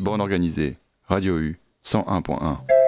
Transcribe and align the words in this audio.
Borne 0.00 0.22
organisée, 0.22 0.78
Radio 1.08 1.38
U 1.38 1.60
101.1. 1.84 2.79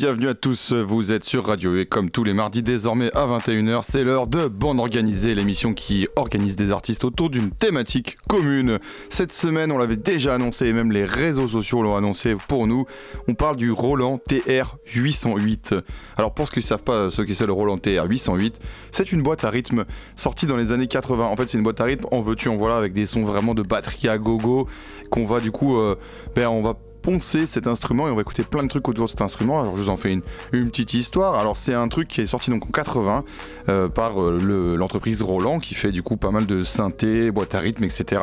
bienvenue 0.00 0.28
à 0.28 0.34
tous, 0.34 0.72
vous 0.72 1.12
êtes 1.12 1.24
sur 1.24 1.44
Radio 1.44 1.76
et 1.76 1.84
comme 1.84 2.08
tous 2.08 2.24
les 2.24 2.32
mardis 2.32 2.62
désormais 2.62 3.14
à 3.14 3.26
21h, 3.26 3.80
c'est 3.82 4.02
l'heure 4.02 4.26
de 4.26 4.48
Bande 4.48 4.80
Organisée, 4.80 5.34
l'émission 5.34 5.74
qui 5.74 6.08
organise 6.16 6.56
des 6.56 6.72
artistes 6.72 7.04
autour 7.04 7.28
d'une 7.28 7.50
thématique 7.50 8.16
commune. 8.26 8.78
Cette 9.10 9.30
semaine, 9.30 9.70
on 9.70 9.76
l'avait 9.76 9.98
déjà 9.98 10.36
annoncé 10.36 10.68
et 10.68 10.72
même 10.72 10.90
les 10.90 11.04
réseaux 11.04 11.48
sociaux 11.48 11.82
l'ont 11.82 11.96
annoncé 11.96 12.34
pour 12.48 12.66
nous, 12.66 12.86
on 13.28 13.34
parle 13.34 13.56
du 13.56 13.72
Roland 13.72 14.16
TR 14.16 14.78
808. 14.86 15.74
Alors 16.16 16.32
pour 16.32 16.46
ceux 16.46 16.54
qui 16.54 16.60
ne 16.60 16.64
savent 16.64 16.82
pas 16.82 17.10
ce 17.10 17.20
qu'est 17.20 17.38
le 17.44 17.52
Roland 17.52 17.76
TR 17.76 18.06
808, 18.08 18.58
c'est 18.92 19.12
une 19.12 19.22
boîte 19.22 19.44
à 19.44 19.50
rythme 19.50 19.84
sortie 20.16 20.46
dans 20.46 20.56
les 20.56 20.72
années 20.72 20.86
80. 20.86 21.26
En 21.26 21.36
fait, 21.36 21.46
c'est 21.46 21.58
une 21.58 21.64
boîte 21.64 21.82
à 21.82 21.84
rythme 21.84 22.06
en 22.10 22.22
veux-tu 22.22 22.48
en 22.48 22.56
voilà 22.56 22.78
avec 22.78 22.94
des 22.94 23.04
sons 23.04 23.26
vraiment 23.26 23.52
de 23.52 23.62
batterie 23.62 24.08
à 24.08 24.16
gogo 24.16 24.66
qu'on 25.10 25.26
va 25.26 25.40
du 25.40 25.50
coup 25.50 25.76
euh, 25.76 25.96
ben 26.34 26.48
on 26.48 26.62
va 26.62 26.78
poncer 27.00 27.46
cet 27.46 27.66
instrument 27.66 28.08
et 28.08 28.10
on 28.10 28.14
va 28.14 28.20
écouter 28.20 28.42
plein 28.42 28.62
de 28.62 28.68
trucs 28.68 28.88
autour 28.88 29.06
de 29.06 29.10
cet 29.10 29.22
instrument. 29.22 29.60
Alors 29.60 29.76
je 29.76 29.82
vous 29.82 29.88
en 29.88 29.96
fais 29.96 30.12
une, 30.12 30.22
petite 30.70 30.94
histoire. 30.94 31.34
Alors 31.34 31.56
c'est 31.56 31.74
un 31.74 31.88
truc 31.88 32.08
qui 32.08 32.20
est 32.20 32.26
sorti 32.26 32.50
donc 32.50 32.66
en 32.66 32.70
80 32.70 33.24
euh, 33.68 33.88
par 33.88 34.22
euh, 34.22 34.76
l'entreprise 34.76 35.22
Roland 35.22 35.58
qui 35.58 35.74
fait 35.74 35.92
du 35.92 36.02
coup 36.02 36.16
pas 36.16 36.30
mal 36.30 36.46
de 36.46 36.62
synthé, 36.62 37.30
boîte 37.30 37.54
à 37.54 37.60
rythme, 37.60 37.84
etc. 37.84 38.22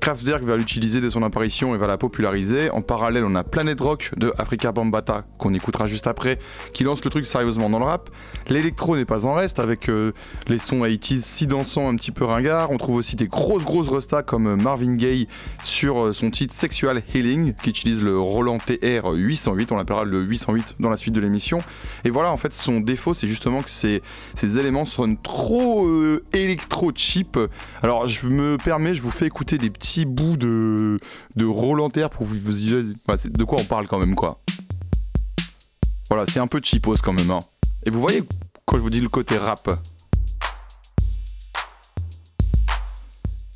Kraftwerk 0.00 0.44
va 0.44 0.56
l'utiliser 0.56 1.00
dès 1.00 1.10
son 1.10 1.22
apparition 1.22 1.74
et 1.74 1.78
va 1.78 1.86
la 1.86 1.98
populariser. 1.98 2.70
En 2.70 2.82
parallèle, 2.82 3.24
on 3.24 3.34
a 3.34 3.44
Planet 3.44 3.80
Rock 3.80 4.12
de 4.16 4.32
Africa 4.38 4.72
Bambata 4.72 5.24
qu'on 5.38 5.54
écoutera 5.54 5.86
juste 5.86 6.06
après 6.06 6.38
qui 6.72 6.84
lance 6.84 7.04
le 7.04 7.10
truc 7.10 7.26
sérieusement 7.26 7.70
dans 7.70 7.78
le 7.78 7.84
rap. 7.84 8.10
L'électro 8.48 8.96
n'est 8.96 9.04
pas 9.04 9.26
en 9.26 9.34
reste 9.34 9.58
avec 9.58 9.88
euh, 9.88 10.12
les 10.46 10.58
sons 10.58 10.84
80s 10.84 11.20
si 11.20 11.46
dansants 11.46 11.88
un 11.88 11.96
petit 11.96 12.10
peu 12.10 12.24
ringards. 12.24 12.70
On 12.70 12.78
trouve 12.78 12.96
aussi 12.96 13.16
des 13.16 13.28
grosses 13.28 13.64
grosses 13.64 13.88
restas 13.88 14.22
comme 14.22 14.60
Marvin 14.60 14.94
Gaye 14.94 15.28
sur 15.62 16.14
son 16.14 16.30
titre 16.30 16.54
Sexual 16.54 17.02
Healing 17.14 17.54
qui 17.54 17.70
utilise 17.70 18.02
le 18.02 18.09
Roland 18.16 18.58
TR 18.58 19.12
808, 19.12 19.72
on 19.72 19.76
l'appellera 19.76 20.04
le 20.04 20.22
808 20.22 20.76
dans 20.80 20.90
la 20.90 20.96
suite 20.96 21.14
de 21.14 21.20
l'émission. 21.20 21.58
Et 22.04 22.10
voilà, 22.10 22.32
en 22.32 22.36
fait, 22.36 22.52
son 22.52 22.80
défaut, 22.80 23.14
c'est 23.14 23.28
justement 23.28 23.62
que 23.62 23.70
ces, 23.70 24.02
éléments 24.58 24.84
sonnent 24.84 25.20
trop 25.20 25.86
euh, 25.86 26.24
électro-cheap. 26.32 27.38
Alors, 27.82 28.06
je 28.06 28.28
me 28.28 28.56
permets, 28.56 28.94
je 28.94 29.02
vous 29.02 29.10
fais 29.10 29.26
écouter 29.26 29.58
des 29.58 29.70
petits 29.70 30.04
bouts 30.04 30.36
de, 30.36 30.98
de 31.36 31.44
Roland 31.44 31.90
TR 31.90 32.10
pour 32.10 32.26
vous, 32.26 32.36
vous 32.36 32.52
de 32.52 33.44
quoi 33.44 33.58
on 33.60 33.64
parle 33.64 33.86
quand 33.86 33.98
même, 33.98 34.14
quoi. 34.14 34.40
Voilà, 36.08 36.26
c'est 36.26 36.40
un 36.40 36.46
peu 36.46 36.60
cheapos 36.62 36.96
quand 37.02 37.12
même. 37.12 37.30
Hein. 37.30 37.38
Et 37.86 37.90
vous 37.90 38.00
voyez, 38.00 38.22
quand 38.66 38.76
je 38.76 38.82
vous 38.82 38.90
dis 38.90 39.00
le 39.00 39.08
côté 39.08 39.38
rap, 39.38 39.68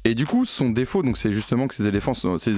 Et 0.06 0.14
du 0.14 0.26
coup, 0.26 0.44
son 0.44 0.68
défaut, 0.68 1.02
donc, 1.02 1.16
c'est 1.16 1.32
justement 1.32 1.66
que 1.66 1.74
ces, 1.74 1.88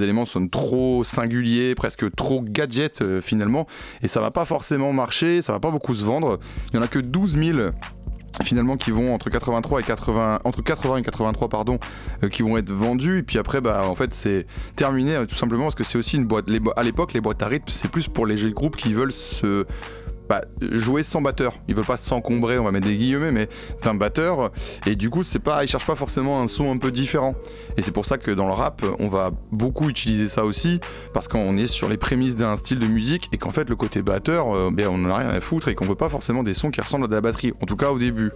éléments 0.03 0.27
sont 0.27 0.49
trop 0.49 1.05
singuliers, 1.05 1.77
presque 1.77 2.13
trop 2.17 2.43
gadgets 2.43 3.03
euh, 3.03 3.21
finalement, 3.21 3.69
et 4.03 4.09
ça 4.09 4.21
va 4.21 4.33
pas 4.33 4.45
forcément 4.45 4.93
marcher, 4.93 5.43
ça 5.43 5.53
va 5.53 5.61
pas 5.61 5.71
beaucoup 5.71 5.95
se 5.95 6.05
vendre. 6.05 6.41
Il 6.73 6.77
y 6.77 6.79
en 6.81 6.83
a 6.83 6.89
que 6.89 6.99
12 6.99 7.39
000 7.39 7.59
finalement 8.43 8.77
qui 8.77 8.91
vont 8.91 9.15
entre 9.15 9.31
83 9.31 9.81
et 9.81 9.83
80 9.83 10.41
entre 10.45 10.63
80 10.63 10.99
et 10.99 11.03
83 11.03 11.49
pardon 11.49 11.79
euh, 12.23 12.29
qui 12.29 12.43
vont 12.43 12.59
être 12.59 12.71
vendus 12.71 13.21
et 13.21 13.23
puis 13.23 13.39
après 13.39 13.63
bah 13.63 13.89
en 13.89 13.95
fait 13.95 14.13
c'est 14.13 14.47
terminé 14.75 15.15
euh, 15.15 15.25
tout 15.25 15.37
simplement 15.37 15.63
parce 15.63 15.75
que 15.75 15.85
c'est 15.85 15.97
aussi 15.97 16.17
une 16.17 16.27
boîte 16.27 16.45
à 16.77 16.83
l'époque 16.83 17.15
les 17.15 17.23
boîtes 17.23 17.43
à 17.43 17.47
rythme 17.47 17.69
c'est 17.71 17.89
plus 17.89 18.09
pour 18.09 18.27
les 18.27 18.51
groupes 18.51 18.77
qui 18.77 18.93
veulent 18.93 19.11
se 19.11 19.65
bah, 20.29 20.43
jouer 20.61 21.03
sans 21.03 21.21
batteur. 21.21 21.55
Ils 21.69 21.75
veulent 21.75 21.85
pas 21.85 21.97
s'encombrer, 21.97 22.59
on 22.59 22.65
va 22.65 22.73
mettre 22.73 22.87
des 22.87 22.97
guillemets, 22.97 23.33
mais 23.33 23.49
d'un 23.83 23.95
batteur. 23.95 24.51
Et 24.87 24.97
du 24.97 25.11
coup, 25.11 25.23
c'est 25.23 25.39
pas, 25.39 25.65
ils 25.65 25.69
cherchent 25.69 25.87
pas 25.87 25.95
forcément 25.95 26.41
un 26.41 26.49
son 26.49 26.71
un 26.71 26.79
peu 26.79 26.91
différent. 26.91 27.35
Et 27.77 27.83
c'est 27.83 27.93
pour 27.93 28.05
ça 28.05 28.19
que 28.19 28.31
dans 28.31 28.47
le 28.47 28.53
rap, 28.53 28.85
on 28.99 29.09
va 29.09 29.31
beaucoup 29.53 29.89
utiliser 29.89 30.29
ça 30.29 30.45
aussi, 30.45 30.81
parce 31.13 31.29
qu'on 31.29 31.57
est 31.57 31.67
sur 31.67 31.89
les 31.89 31.97
prémices 31.97 32.37
d'un 32.37 32.57
style 32.57 32.79
de 32.79 32.87
musique 32.87 33.29
et 33.33 33.39
qu'en 33.39 33.51
fait, 33.51 33.69
le 33.69 33.77
côté 33.77 34.03
batteur, 34.03 34.55
euh, 34.55 34.71
ben, 34.73 34.89
on 34.89 35.05
en 35.05 35.11
a 35.11 35.19
rien 35.19 35.29
à 35.29 35.41
foutre 35.41 35.69
et 35.69 35.75
qu'on 35.75 35.87
veut 35.87 35.95
pas 35.95 36.09
forcément 36.09 36.43
des 36.43 36.55
sons 36.55 36.71
qui 36.71 36.81
ressemblent 36.81 37.05
à 37.05 37.09
de 37.09 37.15
la 37.15 37.21
batterie, 37.21 37.53
en 37.61 37.67
tout 37.67 37.77
cas 37.77 37.91
au 37.91 37.99
début. 37.99 38.31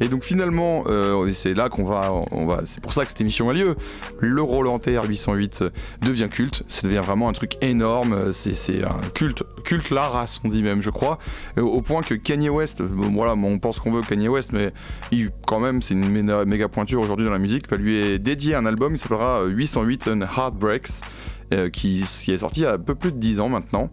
Et 0.00 0.08
donc 0.08 0.24
finalement, 0.24 0.84
euh, 0.86 1.30
c'est 1.32 1.54
là 1.54 1.68
qu'on 1.68 1.84
va, 1.84 2.12
on 2.30 2.46
va, 2.46 2.62
c'est 2.64 2.80
pour 2.80 2.92
ça 2.92 3.04
que 3.04 3.10
cette 3.10 3.20
émission 3.20 3.50
a 3.50 3.52
lieu. 3.52 3.76
Le 4.20 4.42
Roland 4.42 4.78
TR 4.78 5.04
808 5.04 5.64
devient 6.02 6.28
culte, 6.30 6.64
ça 6.68 6.86
devient 6.86 7.02
vraiment 7.04 7.28
un 7.28 7.32
truc 7.32 7.56
énorme. 7.60 8.32
C'est 8.32 8.84
un 8.84 9.00
culte, 9.14 9.42
culte 9.64 9.90
la 9.90 10.08
race, 10.08 10.40
on 10.44 10.48
dit 10.48 10.62
même, 10.62 10.82
je 10.82 10.90
crois 10.90 11.18
au 11.56 11.82
point 11.82 12.02
que 12.02 12.14
Kanye 12.14 12.48
West, 12.48 12.82
voilà, 12.82 13.34
on 13.34 13.58
pense 13.58 13.78
qu'on 13.78 13.90
veut 13.90 14.02
Kanye 14.02 14.28
West, 14.28 14.52
mais 14.52 14.72
il, 15.12 15.30
quand 15.46 15.60
même, 15.60 15.82
c'est 15.82 15.94
une 15.94 16.08
méga, 16.08 16.68
pointure 16.68 17.00
aujourd'hui 17.00 17.26
dans 17.26 17.32
la 17.32 17.38
musique, 17.38 17.70
va 17.70 17.76
lui 17.76 18.18
dédier 18.18 18.54
un 18.54 18.66
album, 18.66 18.94
il 18.94 18.98
s'appellera 18.98 19.44
808 19.44 20.08
and 20.08 20.20
Heartbreaks. 20.22 21.02
Euh, 21.54 21.70
qui, 21.70 22.02
est 22.02 22.38
sorti 22.38 22.60
il 22.60 22.62
y 22.64 22.66
a 22.66 22.72
un 22.72 22.78
peu 22.78 22.96
plus 22.96 23.12
de 23.12 23.18
10 23.18 23.38
ans 23.38 23.48
maintenant. 23.48 23.88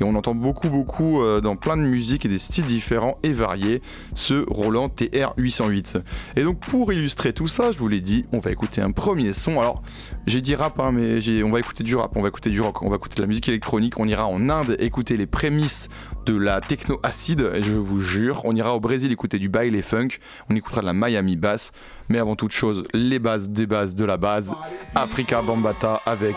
Et 0.00 0.04
on 0.04 0.16
entend 0.16 0.34
beaucoup, 0.34 0.68
beaucoup 0.70 1.22
euh, 1.22 1.40
dans 1.40 1.54
plein 1.54 1.76
de 1.76 1.82
musiques 1.82 2.26
et 2.26 2.28
des 2.28 2.38
styles 2.38 2.64
différents 2.64 3.16
et 3.22 3.32
variés 3.32 3.80
ce 4.14 4.44
Roland 4.48 4.88
TR-808. 4.88 6.02
Et 6.34 6.42
donc 6.42 6.58
pour 6.58 6.92
illustrer 6.92 7.32
tout 7.32 7.46
ça, 7.46 7.70
je 7.70 7.78
vous 7.78 7.86
l'ai 7.86 8.00
dit, 8.00 8.24
on 8.32 8.40
va 8.40 8.50
écouter 8.50 8.80
un 8.80 8.90
premier 8.90 9.32
son. 9.32 9.60
Alors 9.60 9.82
j'ai 10.26 10.40
dit 10.40 10.56
rap, 10.56 10.80
hein, 10.80 10.90
mais 10.92 11.18
on 11.44 11.50
va 11.50 11.60
écouter 11.60 11.84
du 11.84 11.94
rap, 11.94 12.16
on 12.16 12.22
va 12.22 12.28
écouter 12.28 12.50
du 12.50 12.60
rock, 12.60 12.82
on 12.82 12.90
va 12.90 12.96
écouter 12.96 13.16
de 13.16 13.20
la 13.20 13.28
musique 13.28 13.48
électronique, 13.48 13.94
on 13.98 14.08
ira 14.08 14.26
en 14.26 14.48
Inde 14.48 14.76
écouter 14.80 15.16
les 15.16 15.26
prémices 15.26 15.88
de 16.24 16.36
la 16.36 16.60
techno 16.60 16.98
acide, 17.04 17.52
je 17.60 17.74
vous 17.74 18.00
jure, 18.00 18.44
on 18.44 18.54
ira 18.54 18.74
au 18.74 18.80
Brésil 18.80 19.12
écouter 19.12 19.38
du 19.38 19.48
baile 19.48 19.76
et 19.76 19.82
funk, 19.82 20.08
on 20.50 20.56
écoutera 20.56 20.80
de 20.80 20.86
la 20.86 20.92
Miami 20.92 21.36
bass, 21.36 21.70
mais 22.08 22.18
avant 22.18 22.34
toute 22.34 22.50
chose, 22.50 22.82
les 22.92 23.20
bases 23.20 23.50
des 23.50 23.66
bases 23.66 23.94
de 23.94 24.04
la 24.04 24.16
base, 24.16 24.52
Africa 24.96 25.42
Bambata 25.42 26.02
avec 26.04 26.36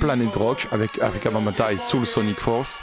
Planet 0.00 0.34
Rock, 0.34 0.66
avec 0.72 0.98
Africa 1.02 1.30
Bambata 1.30 1.72
et 1.72 1.78
Soul 1.78 2.06
Sonic 2.06 2.40
Force. 2.40 2.82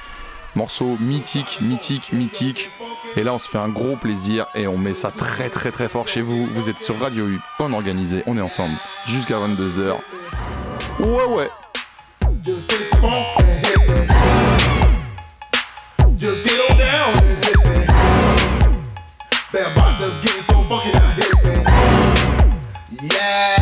Morceau 0.55 0.97
mythique, 0.99 1.57
mythique, 1.61 2.13
mythique. 2.13 2.69
Et 3.15 3.23
là, 3.23 3.33
on 3.33 3.39
se 3.39 3.49
fait 3.49 3.57
un 3.57 3.69
gros 3.69 3.95
plaisir 3.95 4.45
et 4.53 4.67
on 4.67 4.77
met 4.77 4.93
ça 4.93 5.09
très, 5.09 5.49
très, 5.49 5.71
très 5.71 5.89
fort 5.89 6.07
chez 6.07 6.21
vous. 6.21 6.45
Vous 6.45 6.69
êtes 6.69 6.77
sur 6.77 6.99
Radio 6.99 7.27
U, 7.27 7.39
on 7.59 7.73
organisé, 7.73 8.21
on 8.27 8.37
est 8.37 8.41
ensemble 8.41 8.75
jusqu'à 9.07 9.37
22h. 9.37 9.95
Ouais, 10.99 11.25
ouais. 11.25 11.49
Just 12.43 12.71
and 13.39 13.65
hit 13.65 13.79
me. 13.89 14.07
Just 16.17 16.45
get 16.45 16.59
on 16.69 16.77
down 16.77 17.13
and 17.17 17.45
hit 17.45 17.57
me. 17.65 17.85
Getting 20.23 20.41
so 20.41 20.61
hit 21.15 21.35
me. 21.45 23.07
Yeah. 23.11 23.52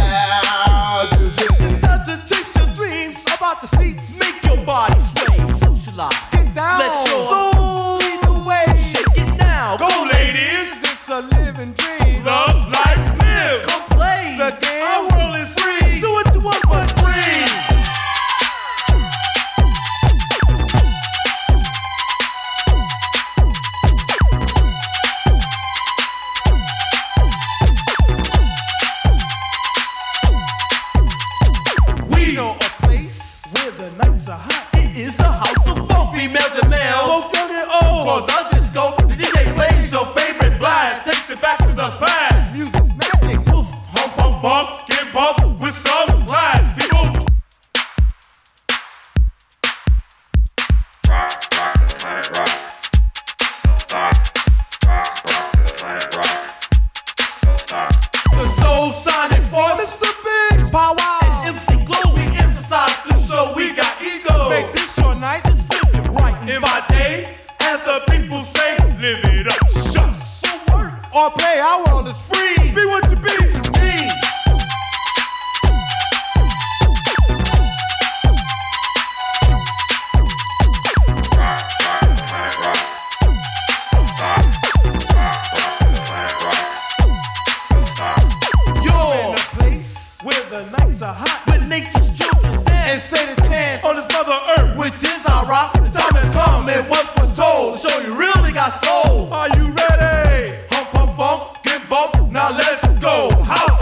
the 90.52 90.70
nights 90.78 91.02
are 91.02 91.14
hot 91.14 91.44
but 91.48 91.66
nature's 91.68 92.12
children 92.18 92.62
dance 92.66 92.92
and 92.92 93.02
say 93.02 93.36
the 93.36 93.42
chance 93.48 93.84
on 93.86 93.96
this 93.96 94.08
mother 94.12 94.38
earth, 94.58 94.78
which 94.78 95.00
is 95.02 95.26
our 95.26 95.46
rock. 95.46 95.72
The 95.74 95.88
time 95.88 96.16
has 96.20 96.32
come 96.34 96.68
and 96.68 96.84
what 96.90 97.08
for 97.16 97.26
soul, 97.26 97.78
show 97.78 98.00
you 98.02 98.12
really 98.20 98.52
got 98.52 98.70
soul. 98.70 99.32
Are 99.32 99.48
you 99.56 99.72
ready? 99.72 100.60
Hump, 100.72 100.90
pump, 100.92 101.18
bump, 101.18 101.64
get 101.64 101.88
bump. 101.88 102.32
Now 102.32 102.52
let's 102.52 102.84
go. 103.00 103.32
House. 103.48 103.80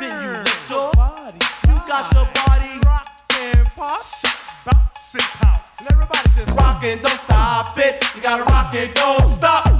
Then 0.00 0.22
you 0.24 0.30
lift 0.40 0.70
your 0.70 0.90
body. 0.92 1.38
You 1.68 1.76
got 1.84 2.08
the 2.16 2.24
body 2.32 2.72
rockin' 2.88 3.60
and 3.60 3.68
pop. 3.76 4.00
Bounce 4.64 5.14
it 5.16 5.28
And 5.80 5.92
Everybody 5.92 6.28
just 6.36 6.56
rockin', 6.56 6.98
don't 7.02 7.20
stop 7.20 7.78
it. 7.78 8.02
You 8.16 8.22
gotta 8.22 8.44
rock 8.44 8.74
it, 8.74 8.94
don't 8.94 9.28
stop. 9.28 9.71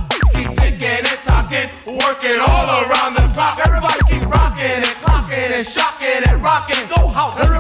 house. 7.23 7.52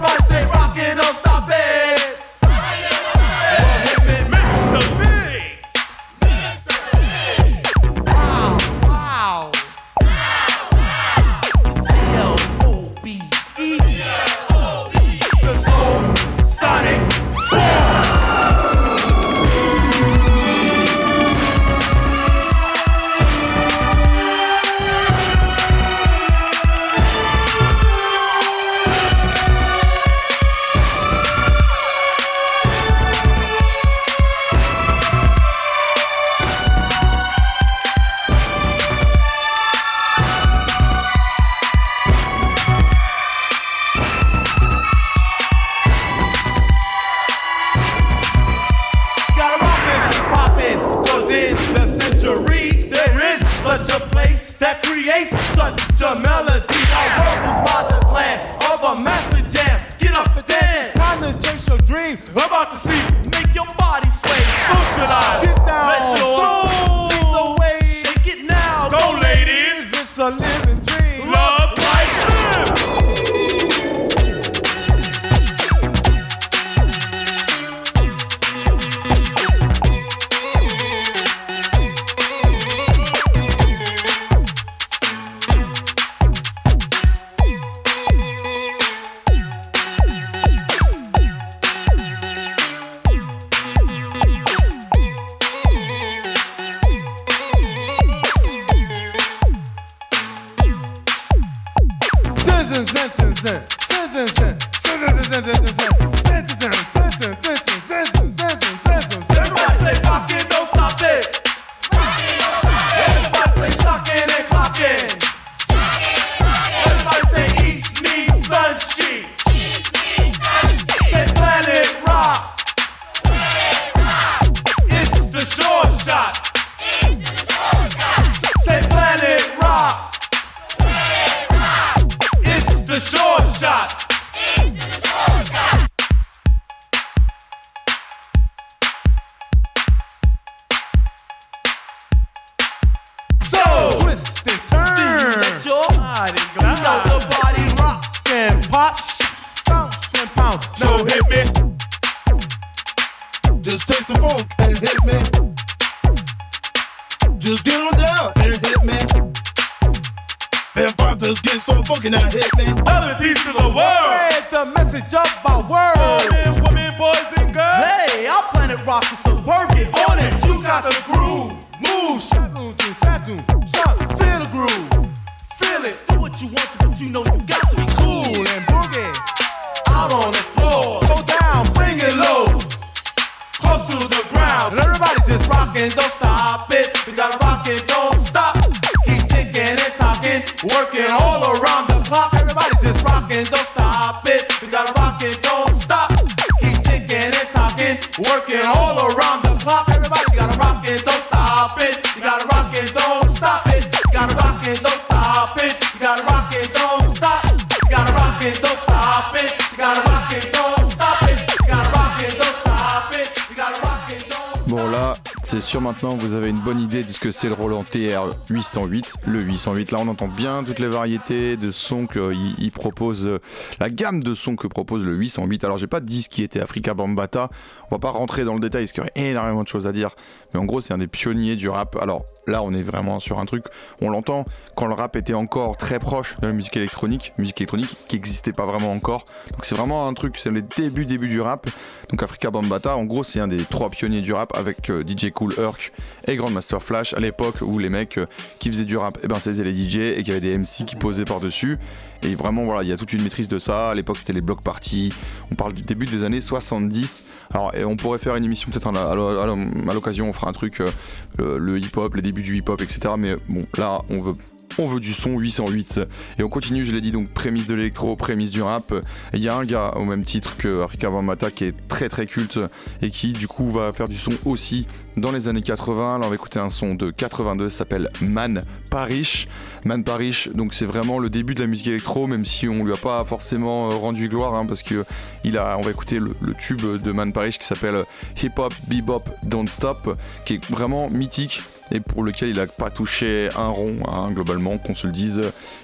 maintenant 215.80 216.16
vous 216.16 216.34
avez 216.34 216.50
une 216.50 216.60
bonne 216.60 216.80
idée 216.80 217.02
de 217.02 217.08
ce 217.08 217.18
que 217.18 217.30
c'est 217.30 217.48
le 217.48 217.54
Roland 217.54 217.84
TR 217.84 218.36
808. 218.50 219.16
Le 219.26 219.40
808, 219.40 219.92
là 219.92 219.98
on 220.00 220.08
entend 220.08 220.28
bien 220.28 220.64
toutes 220.64 220.78
les 220.78 220.88
variétés 220.88 221.56
de 221.56 221.70
sons 221.70 222.06
qu'il 222.06 222.20
euh, 222.20 222.70
propose, 222.74 223.26
euh, 223.26 223.38
la 223.80 223.88
gamme 223.88 224.22
de 224.22 224.34
sons 224.34 224.56
que 224.56 224.66
propose 224.66 225.06
le 225.06 225.14
808. 225.14 225.64
Alors 225.64 225.78
j'ai 225.78 225.86
pas 225.86 226.00
dit 226.00 226.22
ce 226.22 226.28
qui 226.28 226.42
était 226.42 226.60
Africa 226.60 226.94
Bambata, 226.94 227.48
on 227.90 227.94
va 227.94 227.98
pas 227.98 228.10
rentrer 228.10 228.44
dans 228.44 228.54
le 228.54 228.60
détail 228.60 228.82
parce 228.82 228.92
qu'il 228.92 229.02
y 229.02 229.06
aurait 229.06 229.30
énormément 229.30 229.62
de 229.62 229.68
choses 229.68 229.86
à 229.86 229.92
dire, 229.92 230.10
mais 230.52 230.60
en 230.60 230.64
gros 230.64 230.80
c'est 230.80 230.92
un 230.92 230.98
des 230.98 231.06
pionniers 231.06 231.56
du 231.56 231.68
rap. 231.68 231.96
Alors 232.00 232.24
Là, 232.46 232.62
on 232.62 232.72
est 232.72 232.82
vraiment 232.82 233.20
sur 233.20 233.38
un 233.38 233.46
truc, 233.46 233.66
on 234.00 234.10
l'entend, 234.10 234.44
quand 234.74 234.86
le 234.86 234.94
rap 234.94 235.14
était 235.14 235.34
encore 235.34 235.76
très 235.76 236.00
proche 236.00 236.36
de 236.40 236.48
la 236.48 236.52
musique 236.52 236.76
électronique, 236.76 237.32
musique 237.38 237.60
électronique 237.60 237.96
qui 238.08 238.16
n'existait 238.16 238.52
pas 238.52 238.66
vraiment 238.66 238.92
encore. 238.92 239.24
Donc 239.52 239.64
c'est 239.64 239.76
vraiment 239.76 240.08
un 240.08 240.14
truc, 240.14 240.36
c'est 240.36 240.50
les 240.50 240.62
débuts, 240.62 241.06
débuts 241.06 241.28
du 241.28 241.40
rap. 241.40 241.68
Donc 242.10 242.22
Africa 242.22 242.50
Bambata, 242.50 242.96
en 242.96 243.04
gros, 243.04 243.22
c'est 243.22 243.38
un 243.38 243.46
des 243.46 243.64
trois 243.64 243.90
pionniers 243.90 244.22
du 244.22 244.32
rap 244.32 244.56
avec 244.56 244.90
euh, 244.90 245.04
DJ 245.06 245.30
Cool 245.30 245.54
Herc 245.56 245.92
et 246.26 246.36
Grandmaster 246.36 246.82
Flash 246.82 247.14
à 247.14 247.20
l'époque 247.20 247.56
où 247.62 247.78
les 247.78 247.88
mecs 247.88 248.18
euh, 248.18 248.26
qui 248.58 248.70
faisaient 248.70 248.84
du 248.84 248.96
rap, 248.96 249.18
eh 249.22 249.28
ben 249.28 249.38
c'était 249.38 249.62
les 249.62 249.74
DJ 249.74 249.96
et 249.98 250.16
qu'il 250.16 250.28
y 250.28 250.30
avait 250.32 250.40
des 250.40 250.58
MC 250.58 250.84
qui 250.84 250.96
posaient 250.96 251.24
par-dessus. 251.24 251.78
Et 252.22 252.34
vraiment, 252.34 252.64
voilà, 252.64 252.82
il 252.82 252.88
y 252.88 252.92
a 252.92 252.96
toute 252.96 253.12
une 253.12 253.22
maîtrise 253.22 253.48
de 253.48 253.58
ça. 253.58 253.90
À 253.90 253.94
l'époque, 253.94 254.18
c'était 254.18 254.32
les 254.32 254.40
blocs 254.40 254.62
parties. 254.62 255.12
On 255.50 255.54
parle 255.54 255.72
du 255.72 255.82
début 255.82 256.06
des 256.06 256.24
années 256.24 256.40
70. 256.40 257.24
Alors, 257.52 257.72
on 257.84 257.96
pourrait 257.96 258.18
faire 258.18 258.36
une 258.36 258.44
émission 258.44 258.70
peut-être 258.70 258.88
à 258.88 259.94
l'occasion, 259.94 260.28
on 260.28 260.32
fera 260.32 260.48
un 260.48 260.52
truc, 260.52 260.80
euh, 260.80 261.58
le 261.58 261.78
hip-hop, 261.78 262.14
les 262.14 262.22
débuts 262.22 262.42
du 262.42 262.56
hip-hop, 262.56 262.80
etc. 262.80 263.14
Mais 263.18 263.36
bon, 263.48 263.64
là, 263.76 264.02
on 264.08 264.20
veut 264.20 265.00
du 265.00 265.12
son 265.12 265.38
808. 265.38 266.00
Et 266.38 266.42
on 266.42 266.48
continue, 266.48 266.84
je 266.84 266.94
l'ai 266.94 267.00
dit, 267.00 267.12
donc 267.12 267.28
prémisse 267.28 267.66
de 267.66 267.74
l'électro, 267.74 268.16
prémisse 268.16 268.50
du 268.50 268.62
rap. 268.62 268.94
Il 269.34 269.40
y 269.40 269.48
a 269.48 269.56
un 269.56 269.64
gars 269.64 269.92
au 269.96 270.04
même 270.04 270.24
titre 270.24 270.56
que 270.56 270.82
Rika 270.82 271.10
Mata 271.10 271.50
qui 271.50 271.64
est 271.64 271.88
très 271.88 272.08
très 272.08 272.26
culte 272.26 272.58
et 273.00 273.10
qui 273.10 273.32
du 273.32 273.48
coup 273.48 273.70
va 273.70 273.92
faire 273.92 274.08
du 274.08 274.16
son 274.16 274.32
aussi 274.44 274.86
dans 275.16 275.30
les 275.30 275.48
années 275.48 275.60
80. 275.60 276.18
Là 276.18 276.26
on 276.26 276.28
va 276.28 276.34
écouter 276.34 276.58
un 276.58 276.70
son 276.70 276.94
de 276.94 277.10
82, 277.10 277.68
s'appelle 277.68 278.08
Man 278.20 278.64
Parish. 278.90 279.46
Man 279.84 280.04
Parish, 280.04 280.48
donc 280.48 280.74
c'est 280.74 280.86
vraiment 280.86 281.18
le 281.18 281.28
début 281.28 281.54
de 281.54 281.60
la 281.60 281.66
musique 281.66 281.88
électro, 281.88 282.26
même 282.26 282.44
si 282.44 282.68
on 282.68 282.84
lui 282.84 282.92
a 282.92 282.96
pas 282.96 283.24
forcément 283.24 283.90
euh, 283.90 283.94
rendu 283.94 284.28
gloire, 284.28 284.54
hein, 284.54 284.64
parce 284.66 284.82
que 284.82 285.04
il 285.44 285.58
a, 285.58 285.76
on 285.78 285.80
va 285.80 285.90
écouter 285.90 286.18
le, 286.20 286.34
tube 286.54 286.82
de 286.82 287.12
Man 287.12 287.32
Parish 287.32 287.58
qui 287.58 287.66
s'appelle 287.66 288.04
Hip 288.42 288.52
Hop 288.58 288.72
Bebop 288.86 289.22
Don't 289.42 289.66
Stop, 289.66 290.16
qui 290.44 290.54
est 290.54 290.70
vraiment 290.70 291.08
mythique 291.10 291.62
et 291.90 292.00
pour 292.00 292.22
lequel 292.22 292.50
il 292.50 292.56
n'a 292.56 292.66
pas 292.66 292.90
touché 292.90 293.48
un 293.56 293.68
rond, 293.68 293.96
hein, 294.08 294.30
globalement, 294.32 294.78
qu'on 294.78 294.94
se 294.94 295.06
le 295.06 295.12
dise. 295.12 295.40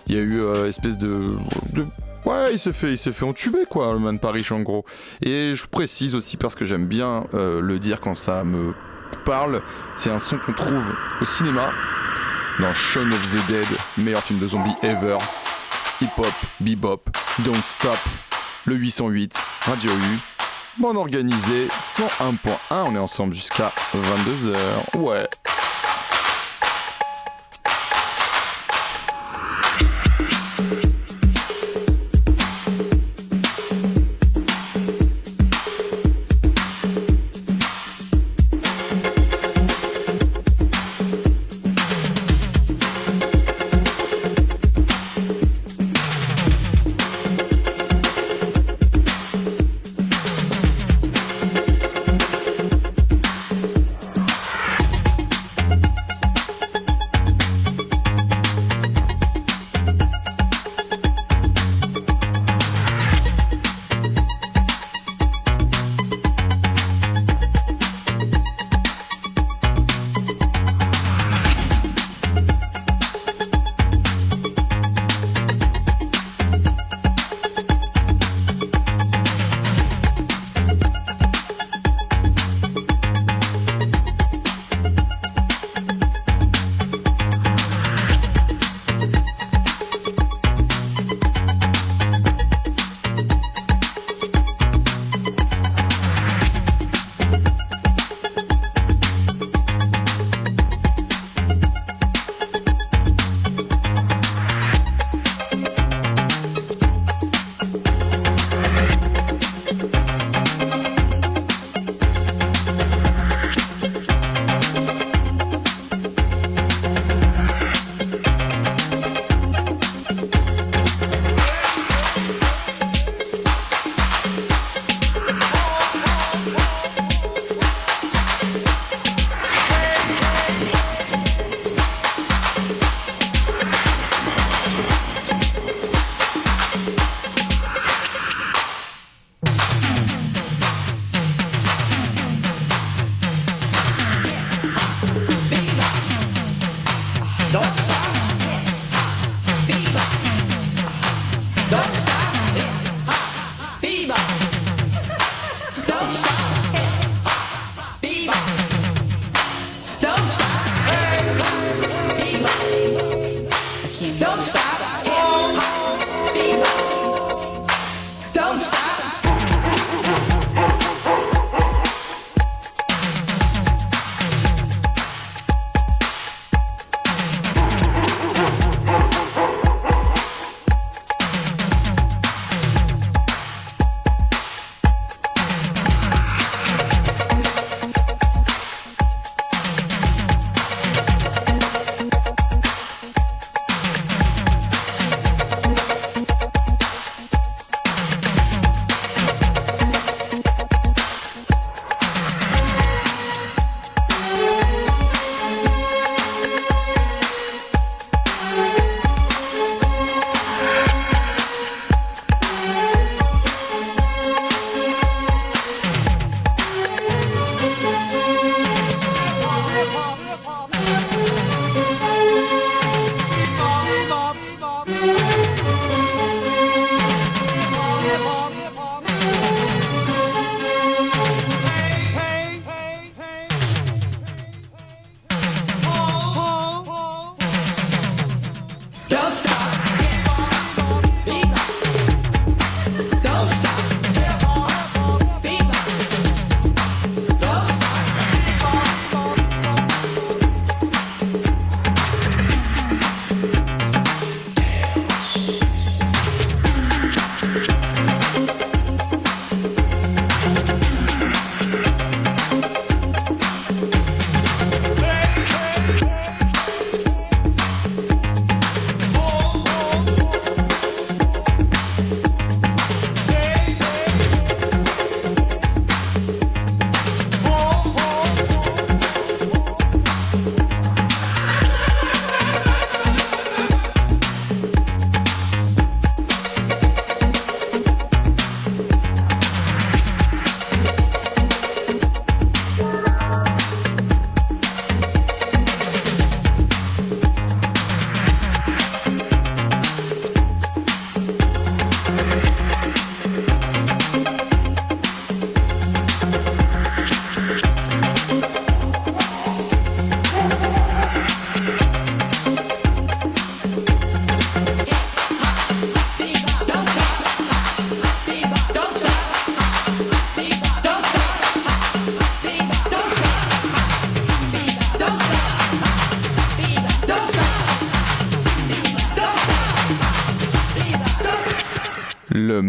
Il 0.07 0.15
y 0.15 0.19
a 0.19 0.23
eu 0.23 0.41
euh, 0.41 0.69
espèce 0.69 0.97
de, 0.97 1.37
Ouais, 2.25 2.53
il 2.53 2.59
s'est 2.59 2.73
fait, 2.73 2.93
il 2.93 2.99
s'est 2.99 3.13
fait 3.13 3.25
entuber 3.25 3.65
quoi, 3.69 3.93
le 3.93 3.99
Man 3.99 4.19
Paris 4.19 4.47
en 4.51 4.61
gros. 4.61 4.85
Et 5.23 5.55
je 5.55 5.67
précise 5.67 6.15
aussi 6.15 6.37
parce 6.37 6.55
que 6.55 6.65
j'aime 6.65 6.87
bien 6.87 7.25
euh, 7.35 7.61
le 7.61 7.79
dire 7.79 8.01
quand 8.01 8.15
ça 8.15 8.45
me 8.45 8.75
parle, 9.25 9.63
c'est 9.97 10.11
un 10.11 10.19
son 10.19 10.39
qu'on 10.39 10.53
trouve 10.53 10.85
au 11.21 11.25
cinéma 11.25 11.71
dans 12.61 12.75
Shaun 12.75 13.13
of 13.13 13.21
the 13.31 13.47
Dead, 13.49 13.67
meilleur 13.99 14.23
film 14.23 14.39
de 14.39 14.49
zombies 14.49 14.77
ever. 14.83 15.19
Hip 16.01 16.11
hop, 16.19 16.33
bebop, 16.61 17.11
don't 17.41 17.65
stop, 17.65 17.99
le 18.67 18.75
808, 18.75 19.35
Radio 19.67 19.91
U, 19.91 20.19
bon 20.79 20.97
organisé, 20.97 21.69
101.1, 21.81 22.57
on 22.71 22.95
est 22.95 22.99
ensemble 22.99 23.35
jusqu'à 23.35 23.73
22h. 23.95 24.99
Ouais. 24.99 25.29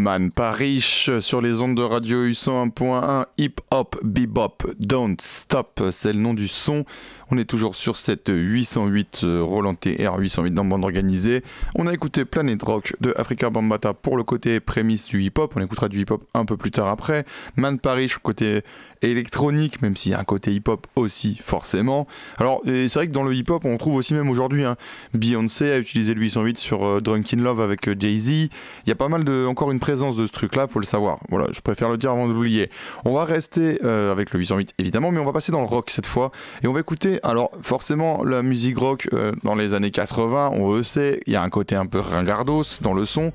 Man 0.10 0.32
Parish 0.32 1.12
sur 1.20 1.40
les 1.40 1.62
ondes 1.62 1.78
de 1.78 1.84
radio 1.84 2.26
U101.1 2.26 3.28
Hip 3.38 3.62
Hop 3.70 3.96
Bebop 4.04 4.64
Don't 4.80 5.16
Stop, 5.20 5.84
c'est 5.92 6.14
le 6.14 6.20
nom 6.20 6.34
du 6.34 6.48
son. 6.48 6.84
On 7.30 7.38
est 7.38 7.46
toujours 7.46 7.76
sur 7.76 7.96
cette 7.96 8.32
808 8.34 9.22
euh, 9.24 9.44
Roland 9.44 9.76
TR 9.76 10.18
808 10.18 10.52
dans 10.56 10.66
bande 10.66 10.84
organisée. 10.84 11.44
On 11.76 11.86
a 11.86 11.94
écouté 11.94 12.26
Planet 12.26 12.60
Rock 12.64 12.96
de 13.02 13.14
Africa 13.18 13.52
Bambata 13.52 13.94
pour 13.94 14.18
le 14.18 14.24
côté 14.24 14.60
prémisse 14.60 15.10
du 15.10 15.22
hip 15.22 15.34
hop. 15.38 15.54
On 15.56 15.62
écoutera 15.62 15.90
du 15.90 16.02
hip 16.02 16.10
hop 16.10 16.24
un 16.34 16.46
peu 16.46 16.58
plus 16.58 16.72
tard 16.72 16.88
après. 16.88 17.24
Man 17.56 17.78
Parish 17.78 18.18
côté 18.18 18.64
électronique, 19.02 19.82
même 19.82 19.96
s'il 19.96 20.12
y 20.12 20.16
a 20.16 20.20
un 20.20 20.24
côté 20.24 20.52
hip-hop 20.54 20.88
aussi, 20.96 21.40
forcément. 21.44 22.08
Alors, 22.38 22.62
c'est 22.66 22.94
vrai 22.94 23.08
que 23.08 23.12
dans 23.12 23.24
le 23.24 23.34
hip-hop, 23.34 23.64
on 23.66 23.78
trouve 23.78 23.96
aussi 23.96 24.14
même 24.14 24.30
aujourd'hui, 24.30 24.66
hein, 24.66 24.76
Beyoncé 25.14 25.72
a 25.72 25.78
utilisé 25.78 26.14
le 26.14 26.22
808 26.22 26.58
sur 26.58 26.86
euh, 26.86 27.02
Drunk 27.02 27.34
in 27.34 27.38
Love 27.38 27.62
avec 27.62 27.88
euh, 27.88 27.96
Jay-Z. 27.98 28.30
Il 28.30 28.50
y 28.88 28.92
a 28.92 28.96
pas 28.96 29.08
mal 29.08 29.24
de, 29.24 29.46
encore 29.46 29.72
une 29.72 29.80
présence 29.80 30.16
de 30.18 30.28
ce 30.28 30.32
truc-là, 30.32 30.68
faut 30.68 30.80
le 30.80 30.86
savoir. 30.86 31.20
Voilà, 31.30 31.48
je 31.52 31.62
préfère 31.62 31.90
le 31.90 31.98
dire 31.98 32.12
avant 32.12 32.28
de 32.28 32.34
l'oublier. 32.34 32.70
On 33.06 33.14
va 33.14 33.26
rester 33.26 33.80
euh, 33.84 34.12
avec 34.12 34.34
le 34.34 34.40
808, 34.40 34.74
évidemment, 34.78 35.12
mais 35.12 35.20
on 35.20 35.26
va 35.26 35.34
passer 35.34 35.52
dans 35.52 35.62
le 35.62 35.68
rock 35.68 35.90
cette 35.90 36.06
fois. 36.06 36.32
Et 36.64 36.68
on 36.68 36.74
va 36.74 36.80
écouter, 36.80 37.20
alors, 37.24 37.52
forcément, 37.62 38.24
la 38.24 38.44
musique 38.44 38.78
rock 38.78 39.08
dans 39.44 39.56
les 39.56 39.74
années 39.74 39.92
80, 39.92 40.52
on 40.54 40.74
le 40.74 40.84
sait, 40.84 41.22
il 41.26 41.34
y 41.34 41.36
a 41.36 41.42
un 41.42 41.50
côté 41.50 41.76
un 41.76 41.86
peu 41.86 42.00
ringardos 42.00 42.64
dans 42.82 42.94
le 42.94 43.06
son 43.06 43.32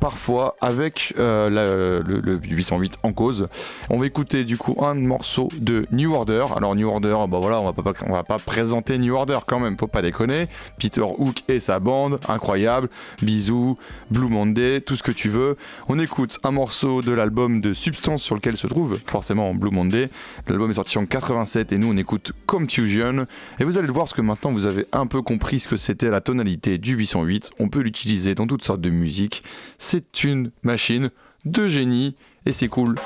parfois 0.00 0.56
avec 0.60 1.14
euh, 1.18 2.02
le, 2.02 2.38
808 2.42 2.98
en 3.02 3.12
cause. 3.12 3.48
On 3.90 3.98
va 3.98 4.06
écouter 4.06 4.44
du 4.44 4.56
coup 4.56 4.76
un 4.84 4.94
morceau 4.94 5.48
de 5.58 5.86
New 5.92 6.14
Order. 6.14 6.44
Alors 6.56 6.74
New 6.74 6.88
Order, 6.88 7.16
bah 7.28 7.38
voilà, 7.40 7.60
on 7.60 7.70
va 7.70 7.72
pas, 7.72 7.92
va 8.08 8.22
pas 8.22 8.38
présenter 8.38 8.98
New 8.98 9.14
Order 9.14 9.38
quand 9.46 9.60
même, 9.60 9.76
faut 9.78 9.86
pas 9.86 10.02
déconner. 10.02 10.48
Peter 10.78 11.02
Hook 11.02 11.42
et 11.48 11.60
sa 11.60 11.80
bande, 11.80 12.20
incroyable. 12.28 12.88
Bisous, 13.22 13.78
Blue 14.10 14.28
Monday, 14.28 14.80
tout 14.80 14.96
ce 14.96 15.02
que 15.02 15.12
tu 15.12 15.28
veux. 15.28 15.56
On 15.88 15.98
écoute 15.98 16.38
un 16.44 16.50
morceau 16.50 17.02
de 17.02 17.12
l'album 17.12 17.60
de 17.60 17.72
Substance 17.72 18.22
sur 18.22 18.34
lequel 18.34 18.56
se 18.56 18.66
trouve 18.66 18.98
forcément 19.06 19.54
Blue 19.54 19.70
Monday. 19.70 20.10
L'album 20.48 20.70
est 20.70 20.74
sorti 20.74 20.98
en 20.98 21.06
87 21.06 21.72
et 21.72 21.78
nous 21.78 21.92
on 21.92 21.96
écoute 21.96 22.32
Confusion. 22.46 23.26
Et 23.58 23.64
vous 23.64 23.78
allez 23.78 23.86
le 23.86 23.92
voir 23.92 24.06
parce 24.06 24.14
que 24.14 24.22
maintenant 24.22 24.52
vous 24.52 24.66
avez 24.66 24.86
un 24.92 25.06
peu 25.06 25.22
compris 25.22 25.60
ce 25.60 25.68
que 25.68 25.76
c'était 25.76 26.10
la 26.10 26.20
tonalité 26.20 26.78
du 26.78 26.94
808. 26.94 27.50
On 27.58 27.68
peut 27.68 27.80
l'utiliser 27.80 28.34
dans 28.34 28.46
toutes 28.46 28.64
sortes 28.64 28.80
de 28.80 28.90
musique 28.90 29.42
c'est 29.86 30.24
une 30.24 30.50
machine 30.64 31.10
de 31.44 31.68
génie 31.68 32.16
et 32.44 32.52
c'est 32.52 32.66
cool. 32.66 32.96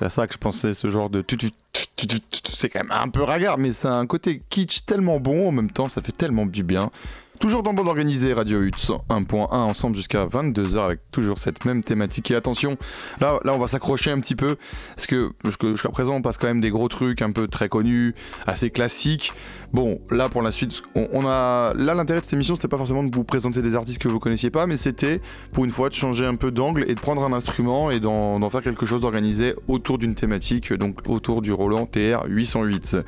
C'est 0.00 0.06
à 0.06 0.10
ça 0.10 0.26
que 0.26 0.32
je 0.32 0.38
pensais, 0.38 0.72
ce 0.72 0.88
genre 0.88 1.10
de 1.10 1.22
c'est 2.54 2.70
quand 2.70 2.80
même 2.80 2.90
un 2.90 3.08
peu 3.08 3.22
ringard, 3.22 3.58
mais 3.58 3.72
c'est 3.72 3.88
un 3.88 4.06
côté 4.06 4.40
kitsch 4.48 4.86
tellement 4.86 5.20
bon 5.20 5.48
en 5.48 5.52
même 5.52 5.70
temps, 5.70 5.90
ça 5.90 6.00
fait 6.00 6.12
tellement 6.12 6.46
du 6.46 6.62
bien. 6.62 6.90
Toujours 7.40 7.62
dans 7.62 7.72
bande 7.72 7.88
organisé, 7.88 8.34
Radio 8.34 8.60
Hut 8.60 8.72
1.1 8.72 9.46
ensemble 9.50 9.96
jusqu'à 9.96 10.26
22h 10.26 10.84
avec 10.84 11.00
toujours 11.10 11.38
cette 11.38 11.64
même 11.64 11.82
thématique. 11.82 12.30
Et 12.30 12.34
attention, 12.34 12.76
là, 13.18 13.40
là 13.44 13.54
on 13.54 13.58
va 13.58 13.66
s'accrocher 13.66 14.10
un 14.10 14.20
petit 14.20 14.36
peu 14.36 14.56
parce 14.94 15.06
que 15.06 15.32
jusqu'à 15.46 15.88
présent 15.88 16.16
on 16.16 16.20
passe 16.20 16.36
quand 16.36 16.48
même 16.48 16.60
des 16.60 16.68
gros 16.68 16.88
trucs 16.88 17.22
un 17.22 17.32
peu 17.32 17.48
très 17.48 17.70
connus, 17.70 18.14
assez 18.46 18.68
classiques. 18.68 19.32
Bon, 19.72 20.02
là 20.10 20.28
pour 20.28 20.42
la 20.42 20.50
suite, 20.50 20.82
on, 20.94 21.26
a 21.26 21.72
là 21.76 21.94
l'intérêt 21.94 22.20
de 22.20 22.24
cette 22.24 22.34
émission, 22.34 22.56
c'était 22.56 22.68
pas 22.68 22.76
forcément 22.76 23.04
de 23.04 23.14
vous 23.14 23.24
présenter 23.24 23.62
des 23.62 23.74
artistes 23.74 24.02
que 24.02 24.08
vous 24.08 24.18
connaissiez 24.18 24.50
pas, 24.50 24.66
mais 24.66 24.76
c'était 24.76 25.22
pour 25.52 25.64
une 25.64 25.70
fois 25.70 25.88
de 25.88 25.94
changer 25.94 26.26
un 26.26 26.34
peu 26.34 26.50
d'angle 26.50 26.84
et 26.88 26.94
de 26.94 27.00
prendre 27.00 27.24
un 27.24 27.32
instrument 27.32 27.90
et 27.90 28.00
d'en 28.00 28.50
faire 28.50 28.62
quelque 28.62 28.84
chose 28.84 29.00
d'organisé 29.00 29.54
autour 29.66 29.96
d'une 29.96 30.14
thématique, 30.14 30.74
donc 30.74 31.08
autour 31.08 31.40
du 31.40 31.54
Roland 31.54 31.86
TR 31.86 32.22
808 32.28 32.98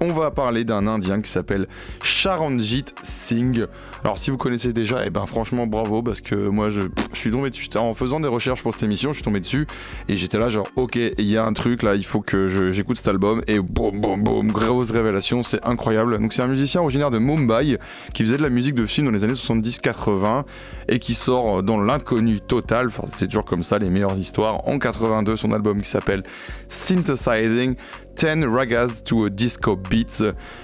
on 0.00 0.08
va 0.08 0.30
parler 0.30 0.64
d'un 0.64 0.86
Indien 0.86 1.20
qui 1.20 1.30
s'appelle 1.30 1.66
Charanjit 2.02 2.86
Singh. 3.02 3.66
Alors 4.02 4.18
si 4.18 4.30
vous 4.30 4.38
connaissez 4.38 4.72
déjà, 4.72 5.04
eh 5.04 5.10
ben 5.10 5.26
franchement 5.26 5.66
bravo 5.66 6.02
parce 6.02 6.22
que 6.22 6.34
moi 6.34 6.70
je, 6.70 6.82
suis 7.12 7.30
tombé 7.30 7.50
dessus 7.50 7.68
en 7.76 7.92
faisant 7.92 8.18
des 8.18 8.28
recherches 8.28 8.62
pour 8.62 8.72
cette 8.72 8.82
émission, 8.82 9.10
je 9.10 9.16
suis 9.16 9.24
tombé 9.24 9.40
dessus 9.40 9.66
et 10.08 10.16
j'étais 10.16 10.38
là 10.38 10.48
genre 10.48 10.66
ok 10.76 10.96
il 10.96 11.26
y 11.26 11.36
a 11.36 11.44
un 11.44 11.52
truc 11.52 11.82
là, 11.82 11.94
il 11.96 12.04
faut 12.04 12.22
que 12.22 12.48
j'écoute 12.70 12.96
cet 12.96 13.08
album 13.08 13.42
et 13.46 13.58
boum 13.58 14.00
boum 14.00 14.22
boum 14.22 14.50
grosse 14.50 14.90
révélation, 14.90 15.42
c'est 15.42 15.64
incroyable. 15.64 16.18
Donc 16.18 16.32
c'est 16.32 16.42
un 16.42 16.48
musicien 16.48 16.80
originaire 16.80 17.10
de 17.10 17.18
Mumbai 17.18 17.78
qui 18.14 18.24
faisait 18.24 18.38
de 18.38 18.42
la 18.42 18.50
musique 18.50 18.74
de 18.74 18.86
film 18.86 19.06
dans 19.06 19.12
les 19.12 19.24
années 19.24 19.34
70-80 19.34 20.44
et 20.88 20.98
qui 20.98 21.14
sort 21.14 21.62
dans 21.62 21.80
l'inconnu 21.80 22.40
total. 22.40 22.86
Enfin, 22.86 23.04
c'est 23.06 23.26
toujours 23.26 23.44
comme 23.44 23.62
ça 23.62 23.78
les 23.78 23.90
meilleures 23.90 24.18
histoires. 24.18 24.66
En 24.66 24.78
82 24.78 25.36
son 25.36 25.52
album 25.52 25.82
qui 25.82 25.88
s'appelle 25.88 26.22
Synthesizing 26.68 27.76
10 28.20 28.44
Ragas 28.46 29.00
to 29.04 29.24
a 29.24 29.30
Disco 29.30 29.76
Beats. 29.76 30.22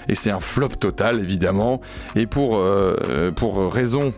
Et 0.09 0.15
c'est 0.15 0.31
un 0.31 0.41
flop 0.41 0.69
total, 0.81 1.21
évidemment. 1.21 1.81
Et 2.15 2.27
pour, 2.27 2.59
euh, 2.59 3.31
pour 3.31 3.73
raison 3.73 4.13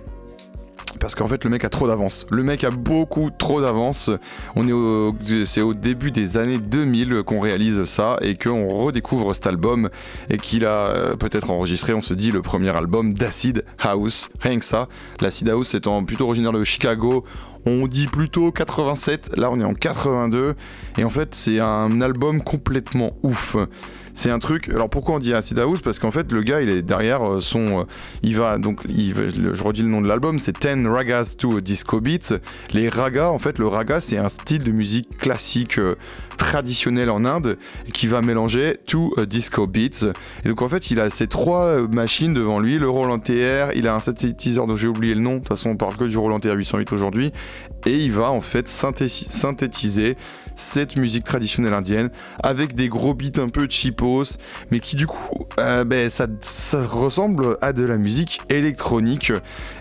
parce 0.98 1.14
qu'en 1.14 1.28
fait 1.28 1.44
le 1.44 1.50
mec 1.50 1.64
a 1.64 1.68
trop 1.68 1.86
d'avance. 1.86 2.26
Le 2.30 2.42
mec 2.42 2.64
a 2.64 2.70
beaucoup 2.70 3.30
trop 3.30 3.60
d'avance. 3.60 4.10
On 4.56 4.66
est 4.66 5.46
c'est 5.46 5.60
au 5.60 5.74
début 5.74 6.10
des 6.10 6.36
années 6.36 6.58
2000 6.58 7.22
qu'on 7.24 7.40
réalise 7.40 7.84
ça 7.84 8.16
et 8.20 8.36
qu'on 8.36 8.66
redécouvre 8.68 9.34
cet 9.34 9.46
album 9.46 9.88
et 10.28 10.38
qu'il 10.38 10.64
a 10.64 10.88
euh, 10.88 11.16
peut-être 11.16 11.50
enregistré, 11.50 11.94
on 11.94 12.02
se 12.02 12.14
dit, 12.14 12.32
le 12.32 12.42
premier 12.42 12.70
album 12.70 13.14
d'Acid 13.14 13.64
House. 13.78 14.28
Rien 14.40 14.58
que 14.58 14.64
ça. 14.64 14.88
L'Acid 15.20 15.48
House 15.48 15.74
étant 15.74 16.04
plutôt 16.04 16.26
originaire 16.26 16.52
de 16.52 16.64
Chicago, 16.64 17.24
on 17.68 17.86
dit 17.86 18.06
plutôt 18.06 18.50
87, 18.50 19.32
là 19.36 19.50
on 19.50 19.60
est 19.60 19.64
en 19.64 19.74
82, 19.74 20.54
et 20.96 21.04
en 21.04 21.10
fait 21.10 21.34
c'est 21.34 21.60
un 21.60 22.00
album 22.00 22.42
complètement 22.42 23.12
ouf. 23.22 23.56
C'est 24.14 24.30
un 24.30 24.40
truc. 24.40 24.68
Alors 24.70 24.90
pourquoi 24.90 25.14
on 25.14 25.18
dit 25.20 25.32
Acid 25.32 25.60
House? 25.60 25.80
Parce 25.80 26.00
qu'en 26.00 26.10
fait 26.10 26.32
le 26.32 26.42
gars 26.42 26.60
il 26.60 26.70
est 26.70 26.82
derrière 26.82 27.22
euh, 27.22 27.40
son. 27.40 27.80
Euh, 27.80 27.82
il 28.24 28.36
va 28.36 28.58
donc. 28.58 28.80
Je 28.88 29.62
redis 29.62 29.82
le 29.82 29.88
nom 29.88 30.00
de 30.00 30.08
l'album, 30.08 30.40
c'est 30.40 30.60
10 30.60 30.88
Ragas 30.88 31.34
to 31.38 31.60
Disco 31.60 32.00
Beats. 32.00 32.40
Les 32.72 32.88
ragas, 32.88 33.28
en 33.28 33.38
fait, 33.38 33.58
le 33.58 33.68
raga 33.68 34.00
c'est 34.00 34.16
un 34.16 34.28
style 34.28 34.64
de 34.64 34.72
musique 34.72 35.16
classique 35.18 35.78
euh, 36.38 36.48
traditionnel 36.48 37.10
en 37.10 37.24
Inde 37.24 37.58
qui 37.92 38.06
va 38.06 38.22
mélanger 38.22 38.78
to 38.86 39.14
disco 39.26 39.66
beats. 39.66 40.12
Et 40.44 40.48
donc 40.48 40.62
en 40.62 40.68
fait 40.68 40.90
il 40.90 41.00
a 41.00 41.10
ces 41.10 41.26
trois 41.26 41.86
machines 41.88 42.34
devant 42.34 42.58
lui, 42.58 42.78
le 42.78 42.88
Roland 42.88 43.18
TR, 43.18 43.72
il 43.74 43.86
a 43.86 43.94
un 43.94 44.00
synthétiseur 44.00 44.66
dont 44.66 44.76
j'ai 44.76 44.88
oublié 44.88 45.14
le 45.14 45.20
nom. 45.20 45.34
De 45.34 45.38
toute 45.38 45.48
façon 45.48 45.70
on 45.70 45.76
parle 45.76 45.96
que 45.96 46.04
du 46.04 46.16
Roland 46.16 46.40
TR 46.40 46.54
808 46.54 46.92
aujourd'hui. 46.92 47.32
Et 47.86 47.96
il 47.96 48.12
va 48.12 48.30
en 48.30 48.40
fait 48.40 48.68
synthétiser 48.68 50.16
cette 50.58 50.96
musique 50.96 51.24
traditionnelle 51.24 51.72
indienne 51.72 52.10
avec 52.42 52.74
des 52.74 52.88
gros 52.88 53.14
beats 53.14 53.40
un 53.40 53.48
peu 53.48 53.68
cheapos, 53.70 54.38
mais 54.70 54.80
qui 54.80 54.96
du 54.96 55.06
coup, 55.06 55.46
euh, 55.60 55.84
ben, 55.84 56.10
ça, 56.10 56.26
ressemble 56.84 57.56
à 57.60 57.72
de 57.72 57.84
la 57.84 57.96
musique 57.96 58.40
électronique. 58.48 59.32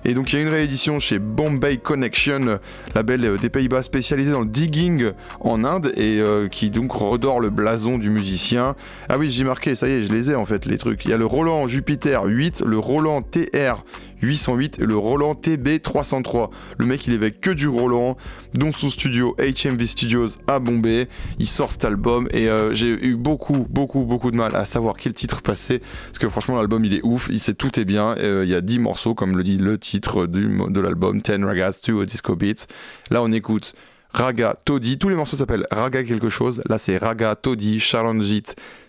Et 0.06 0.14
donc 0.14 0.32
il 0.32 0.36
y 0.38 0.40
a 0.40 0.44
une 0.44 0.52
réédition 0.52 1.00
chez 1.00 1.18
Bombay 1.18 1.78
Connection, 1.78 2.60
label 2.94 3.38
des 3.42 3.50
Pays-Bas 3.50 3.82
spécialisé 3.82 4.32
dans 4.32 4.42
le 4.42 4.48
digging 4.48 5.12
en 5.40 5.64
Inde 5.64 5.92
et 5.98 6.20
euh, 6.20 6.47
qui 6.50 6.70
donc 6.70 6.92
redore 6.92 7.40
le 7.40 7.50
blason 7.50 7.98
du 7.98 8.10
musicien. 8.10 8.76
Ah 9.10 9.18
oui, 9.18 9.30
j'ai 9.30 9.44
marqué, 9.44 9.76
ça 9.76 9.88
y 9.88 9.92
est, 9.92 10.02
je 10.02 10.12
les 10.12 10.32
ai 10.32 10.36
en 10.36 10.46
fait 10.46 10.66
les 10.66 10.78
trucs. 10.78 11.06
Il 11.06 11.12
y 11.12 11.14
a 11.14 11.18
le 11.18 11.26
Roland 11.26 11.68
Jupiter 11.68 12.26
8, 12.26 12.64
le 12.66 12.78
Roland 12.78 13.22
TR 13.22 13.84
808 14.22 14.80
et 14.80 14.86
le 14.86 14.98
Roland 14.98 15.34
TB303. 15.34 16.50
Le 16.78 16.86
mec, 16.86 17.08
il 17.08 17.24
est 17.24 17.40
que 17.40 17.52
du 17.52 17.68
Roland, 17.68 18.18
dont 18.54 18.72
son 18.72 18.90
studio 18.90 19.36
HMV 19.40 19.86
Studios 19.86 20.28
à 20.48 20.60
Bombay. 20.60 21.08
Il 21.40 21.48
sort 21.48 21.72
cet 21.72 21.86
album 21.86 22.28
et 22.32 22.50
euh, 22.50 22.74
j'ai 22.74 22.90
eu 22.90 23.16
beaucoup, 23.16 23.68
beaucoup, 23.70 24.06
beaucoup 24.06 24.32
de 24.32 24.38
mal 24.38 24.56
à 24.56 24.66
savoir 24.66 24.96
quel 24.98 25.14
titre 25.14 25.42
passer. 25.42 25.80
Parce 25.80 26.20
que 26.20 26.30
franchement, 26.30 26.58
l'album, 26.58 26.84
il 26.86 26.94
est 26.94 27.04
ouf. 27.04 27.28
Il 27.32 27.40
sait 27.40 27.54
tout 27.54 27.80
est 27.80 27.86
bien. 27.86 28.16
Euh, 28.18 28.44
il 28.46 28.50
y 28.50 28.56
a 28.56 28.62
10 28.62 28.80
morceaux, 28.80 29.14
comme 29.14 29.38
le 29.38 29.44
dit 29.44 29.58
le 29.58 29.78
titre 29.78 30.26
du, 30.26 30.48
de 30.70 30.80
l'album, 30.80 31.22
10 31.22 31.44
Ragas 31.44 31.80
to 31.84 32.06
Disco 32.06 32.36
Beats. 32.36 32.68
Là, 33.12 33.22
on 33.22 33.32
écoute 33.32 33.74
Raga 34.14 34.56
Toddy. 34.66 34.98
Tous 34.98 35.10
les 35.10 35.16
morceaux 35.16 35.38
s'appellent 35.38 35.68
Raga 35.72 36.04
quelque 36.04 36.30
chose. 36.30 36.62
Là, 36.68 36.78
c'est 36.78 36.98
Raga 36.98 37.36
Toddy, 37.36 37.80
Charanjit, 37.80 38.44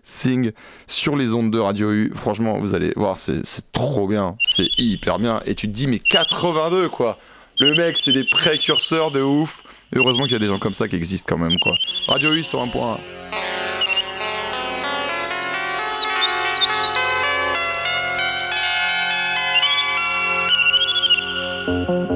Singh 0.05 0.53
sur 0.87 1.17
les 1.17 1.35
ondes 1.35 1.51
de 1.51 1.59
Radio 1.59 1.91
U. 1.91 2.13
Franchement, 2.15 2.59
vous 2.59 2.75
allez 2.75 2.93
voir, 2.97 3.19
c'est 3.19 3.43
trop 3.73 4.09
bien. 4.09 4.37
C'est 4.45 4.69
hyper 4.79 5.19
bien. 5.19 5.41
Et 5.47 5.55
tu 5.55 5.69
te 5.69 5.73
dis, 5.73 5.87
mais 5.87 5.99
82 5.99 6.89
quoi 6.89 7.19
Le 7.61 7.75
mec, 7.77 7.99
c'est 7.99 8.13
des 8.13 8.25
précurseurs 8.31 9.11
de 9.11 9.21
ouf. 9.21 9.63
Heureusement 9.95 10.25
qu'il 10.25 10.33
y 10.33 10.37
a 10.37 10.41
des 10.41 10.47
gens 10.47 10.59
comme 10.59 10.75
ça 10.75 10.89
qui 10.89 10.97
existent 10.97 11.35
quand 11.35 11.43
même 11.43 11.57
quoi. 11.63 11.73
Radio 12.09 12.33
U 12.33 12.43
sur 12.43 12.65
1.1. 12.65 12.99
thank 21.69 22.08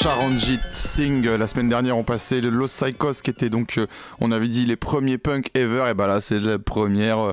point. 0.00 0.38
Sing. 0.70 1.24
La 1.26 1.46
semaine 1.46 1.68
dernière, 1.68 1.96
on 1.96 2.04
passait 2.04 2.40
le 2.40 2.48
Los 2.48 2.68
Psychos 2.68 3.14
qui 3.22 3.30
était 3.30 3.50
donc, 3.50 3.78
euh, 3.78 3.86
on 4.20 4.32
avait 4.32 4.48
dit 4.48 4.64
les 4.64 4.76
premiers 4.76 5.18
punk 5.18 5.50
ever. 5.54 5.84
Et 5.90 5.94
bah 5.94 6.06
là, 6.06 6.20
c'est 6.20 6.38
la 6.38 6.58
première 6.58 7.18
euh, 7.18 7.32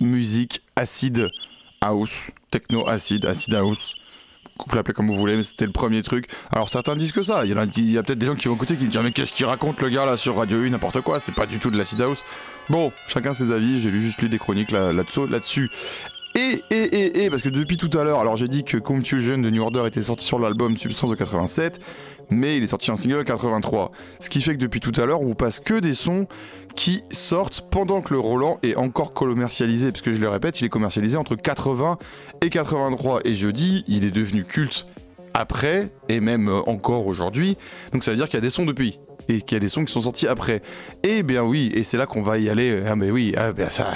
musique 0.00 0.62
acide 0.76 1.28
house, 1.80 2.30
techno 2.50 2.88
acide, 2.88 3.26
acid 3.26 3.54
house. 3.54 3.94
Vous 4.66 4.76
l'appelez 4.76 4.94
comme 4.94 5.08
vous 5.08 5.16
voulez, 5.16 5.36
mais 5.36 5.42
c'était 5.42 5.66
le 5.66 5.72
premier 5.72 6.02
truc. 6.02 6.28
Alors 6.52 6.68
certains 6.68 6.94
disent 6.94 7.12
que 7.12 7.22
ça. 7.22 7.44
Il 7.44 7.50
y, 7.50 7.98
a, 7.98 8.02
peut-être 8.02 8.18
des 8.18 8.26
gens 8.26 8.36
qui 8.36 8.48
vont 8.48 8.54
écouter 8.54 8.76
qui 8.76 8.84
me 8.84 8.90
disent 8.90 9.00
mais 9.00 9.12
qu'est-ce 9.12 9.32
qu'il 9.32 9.46
raconte 9.46 9.80
le 9.80 9.88
gars 9.88 10.06
là 10.06 10.16
sur 10.16 10.36
Radio 10.36 10.58
1, 10.62 10.70
n'importe 10.70 11.00
quoi. 11.00 11.18
C'est 11.20 11.34
pas 11.34 11.46
du 11.46 11.58
tout 11.58 11.70
de 11.70 11.76
l'acid 11.76 12.00
house. 12.00 12.22
Bon, 12.68 12.92
chacun 13.08 13.34
ses 13.34 13.50
avis. 13.50 13.80
J'ai 13.80 13.90
lu 13.90 14.02
juste 14.02 14.22
lu 14.22 14.28
des 14.28 14.38
chroniques 14.38 14.70
là-dessus. 14.70 15.28
Là 15.28 15.40
et, 16.34 16.62
et, 16.70 16.76
et, 16.76 17.24
et, 17.24 17.30
parce 17.30 17.42
que 17.42 17.48
depuis 17.48 17.76
tout 17.76 17.90
à 17.98 18.04
l'heure, 18.04 18.20
alors 18.20 18.36
j'ai 18.36 18.48
dit 18.48 18.64
que 18.64 18.78
Confusion 18.78 19.38
de 19.38 19.50
New 19.50 19.62
Order 19.62 19.84
était 19.86 20.02
sorti 20.02 20.24
sur 20.24 20.38
l'album 20.38 20.76
Substance 20.76 21.10
de 21.10 21.14
87, 21.14 21.78
mais 22.30 22.56
il 22.56 22.62
est 22.62 22.68
sorti 22.68 22.90
en 22.90 22.96
single 22.96 23.20
en 23.20 23.24
83. 23.24 23.90
Ce 24.18 24.30
qui 24.30 24.40
fait 24.40 24.54
que 24.54 24.60
depuis 24.60 24.80
tout 24.80 24.98
à 25.00 25.04
l'heure, 25.04 25.20
on 25.20 25.26
vous 25.26 25.34
passe 25.34 25.60
que 25.60 25.78
des 25.78 25.94
sons 25.94 26.26
qui 26.74 27.02
sortent 27.10 27.66
pendant 27.70 28.00
que 28.00 28.14
le 28.14 28.20
Roland 28.20 28.58
est 28.62 28.76
encore 28.76 29.12
commercialisé, 29.12 29.92
parce 29.92 30.02
que 30.02 30.12
je 30.12 30.20
le 30.20 30.28
répète, 30.28 30.60
il 30.60 30.64
est 30.64 30.70
commercialisé 30.70 31.18
entre 31.18 31.36
80 31.36 31.98
et 32.40 32.48
83. 32.48 33.20
Et 33.24 33.34
je 33.34 33.48
dis, 33.48 33.84
il 33.86 34.04
est 34.04 34.10
devenu 34.10 34.44
culte 34.44 34.86
après, 35.34 35.92
et 36.08 36.20
même 36.20 36.48
encore 36.66 37.06
aujourd'hui, 37.06 37.56
donc 37.92 38.04
ça 38.04 38.10
veut 38.10 38.16
dire 38.16 38.26
qu'il 38.26 38.34
y 38.34 38.38
a 38.38 38.42
des 38.42 38.50
sons 38.50 38.66
depuis 38.66 38.98
et 39.28 39.40
qu'il 39.40 39.56
y 39.56 39.56
a 39.56 39.60
des 39.60 39.68
sons 39.68 39.84
qui 39.84 39.92
sont 39.92 40.00
sortis 40.00 40.26
après. 40.26 40.62
Eh 41.02 41.22
bien 41.22 41.42
oui, 41.42 41.70
et 41.74 41.82
c'est 41.82 41.96
là 41.96 42.06
qu'on 42.06 42.22
va 42.22 42.38
y 42.38 42.48
aller. 42.48 42.82
Ah 42.86 42.96
mais 42.96 43.10
oui, 43.10 43.34
ah 43.36 43.52
ben 43.52 43.70
ça, 43.70 43.92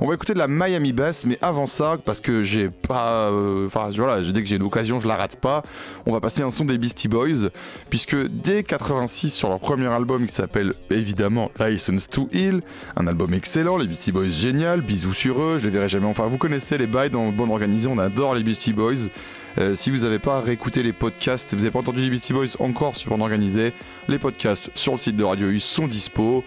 on 0.00 0.08
va 0.08 0.14
écouter 0.14 0.34
de 0.34 0.38
la 0.38 0.48
Miami 0.48 0.92
Bass, 0.92 1.24
mais 1.26 1.38
avant 1.42 1.66
ça, 1.66 1.96
parce 2.04 2.20
que 2.20 2.42
j'ai 2.42 2.68
pas, 2.68 3.30
euh, 3.30 3.66
enfin 3.66 3.90
voilà, 3.94 4.20
dès 4.20 4.42
que 4.42 4.48
j'ai 4.48 4.56
une 4.56 4.62
occasion, 4.62 5.00
je 5.00 5.08
la 5.08 5.16
rate 5.16 5.36
pas. 5.36 5.62
On 6.06 6.12
va 6.12 6.20
passer 6.20 6.42
un 6.42 6.50
son 6.50 6.64
des 6.64 6.78
Beastie 6.78 7.08
Boys, 7.08 7.50
puisque 7.90 8.16
dès 8.16 8.62
86 8.62 9.30
sur 9.30 9.48
leur 9.48 9.60
premier 9.60 9.88
album 9.88 10.26
qui 10.26 10.34
s'appelle 10.34 10.72
évidemment 10.90 11.50
License 11.58 12.08
to 12.08 12.28
Heal, 12.32 12.62
un 12.96 13.06
album 13.06 13.34
excellent, 13.34 13.76
les 13.76 13.86
Beastie 13.86 14.12
Boys 14.12 14.28
génial, 14.28 14.80
bisous 14.80 15.14
sur 15.14 15.40
eux, 15.42 15.58
je 15.58 15.64
les 15.64 15.70
verrai 15.70 15.88
jamais. 15.88 16.06
Enfin, 16.06 16.26
vous 16.26 16.38
connaissez 16.38 16.78
les 16.78 16.86
bails 16.86 17.10
dans 17.10 17.28
Bonne 17.30 17.50
Organisée, 17.50 17.88
on 17.88 17.98
adore 17.98 18.34
les 18.34 18.42
Beastie 18.42 18.72
Boys. 18.72 19.08
Euh, 19.58 19.74
si 19.74 19.90
vous 19.90 19.98
n'avez 19.98 20.20
pas 20.20 20.40
réécouté 20.40 20.82
les 20.84 20.92
podcasts, 20.92 21.52
vous 21.52 21.60
n'avez 21.60 21.72
pas 21.72 21.80
entendu 21.80 22.00
les 22.00 22.10
Beastie 22.10 22.32
Boys 22.32 22.46
encore 22.60 22.94
sur 22.94 23.10
Bonne 23.10 23.22
Organisée, 23.22 23.72
les 24.06 24.18
podcasts 24.18 24.70
sur 24.74 24.92
le 24.92 24.98
site 24.98 25.16
de 25.16 25.24
Radio 25.24 25.48
U 25.48 25.58
sont 25.58 25.88
dispo. 25.88 26.44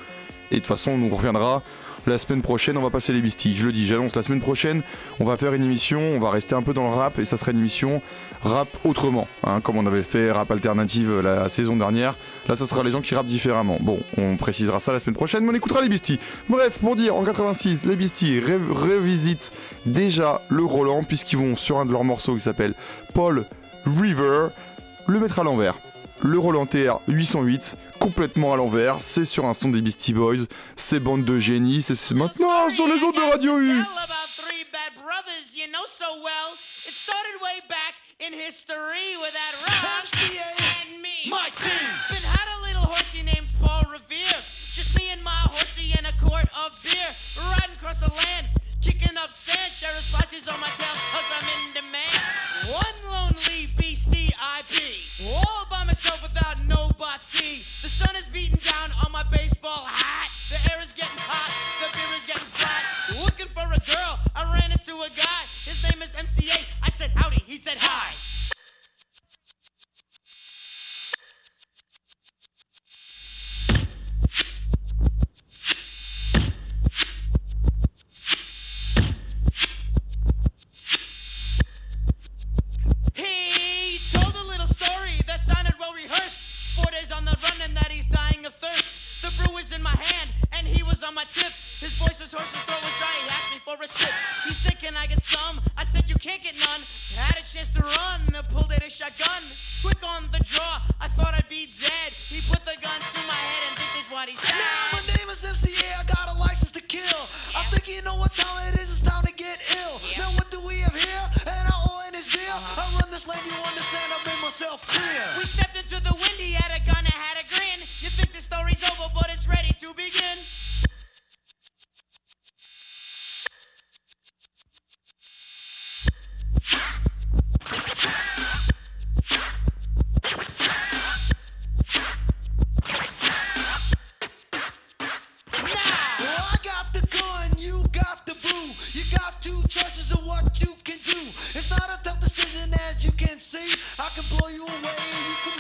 Et 0.50 0.56
de 0.56 0.60
toute 0.60 0.68
façon, 0.68 0.92
on 0.92 0.98
nous 0.98 1.14
reviendra 1.14 1.62
la 2.08 2.18
semaine 2.18 2.42
prochaine, 2.42 2.78
on 2.78 2.82
va 2.82 2.90
passer 2.90 3.14
les 3.14 3.22
bistilles. 3.22 3.56
Je 3.56 3.66
le 3.66 3.72
dis, 3.72 3.86
j'annonce 3.86 4.16
la 4.16 4.24
semaine 4.24 4.42
prochaine, 4.42 4.82
on 5.20 5.26
va 5.26 5.38
faire 5.38 5.54
une 5.54 5.64
émission, 5.64 6.00
on 6.00 6.20
va 6.20 6.30
rester 6.32 6.56
un 6.56 6.62
peu 6.62 6.74
dans 6.74 6.90
le 6.90 6.96
rap 6.96 7.20
et 7.20 7.26
ça 7.26 7.38
sera 7.38 7.52
une 7.52 7.60
émission 7.60 8.02
rap 8.44 8.68
autrement, 8.84 9.28
hein, 9.44 9.62
comme 9.62 9.78
on 9.78 9.86
avait 9.86 10.04
fait 10.04 10.32
rap 10.32 10.50
alternative 10.52 11.20
la 11.20 11.50
saison 11.50 11.76
dernière. 11.76 12.16
Là, 12.48 12.56
ça 12.56 12.66
sera 12.66 12.84
les 12.84 12.92
gens 12.92 13.02
qui 13.02 13.14
rappent 13.14 13.28
différemment. 13.28 13.78
Bon, 13.82 14.00
on 14.18 14.36
précisera 14.38 14.80
ça 14.80 14.94
la 14.94 15.00
semaine 15.00 15.16
prochaine, 15.16 15.44
mais 15.44 15.52
on 15.52 15.56
écoutera 15.56 15.82
les 15.82 15.90
bistilles. 15.90 16.20
Bref, 16.50 16.80
pour 16.80 16.96
dire, 16.96 17.16
en 17.16 17.24
86, 17.24 17.86
les 17.86 17.96
bistilles 17.96 18.42
revisitent 18.42 19.52
déjà 19.86 20.42
le 20.50 20.64
Roland 20.64 21.04
puisqu'ils 21.04 21.38
vont 21.38 21.56
sur 21.56 21.80
un 21.80 21.86
de 21.86 21.92
leurs 21.92 22.04
morceaux 22.04 22.34
qui 22.34 22.42
s'appelle 22.42 22.74
Paul 23.14 23.44
River 23.86 24.48
le 25.08 25.20
mettre 25.20 25.40
à 25.40 25.44
l'envers 25.44 25.76
le 26.24 26.38
Roland 26.38 26.66
TR 26.66 27.00
808 27.08 27.78
complètement 28.02 28.54
à 28.54 28.56
l'envers, 28.56 28.98
c'est 29.00 29.26
sur 29.26 29.46
un 29.46 29.54
son 29.54 29.70
des 29.70 29.82
Beastie 29.82 30.14
Boys, 30.14 30.48
c'est 30.76 31.00
bande 31.00 31.24
de 31.24 31.40
génie, 31.40 31.84
c'est 31.84 32.12
maintenant 32.16 32.68
sur 32.72 32.88
les 32.88 33.02
ondes 33.04 33.16
de 33.16 33.32
Radio 33.32 33.60
U. 33.60 33.80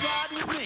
ride 0.02 0.32
with 0.34 0.48
me. 0.60 0.61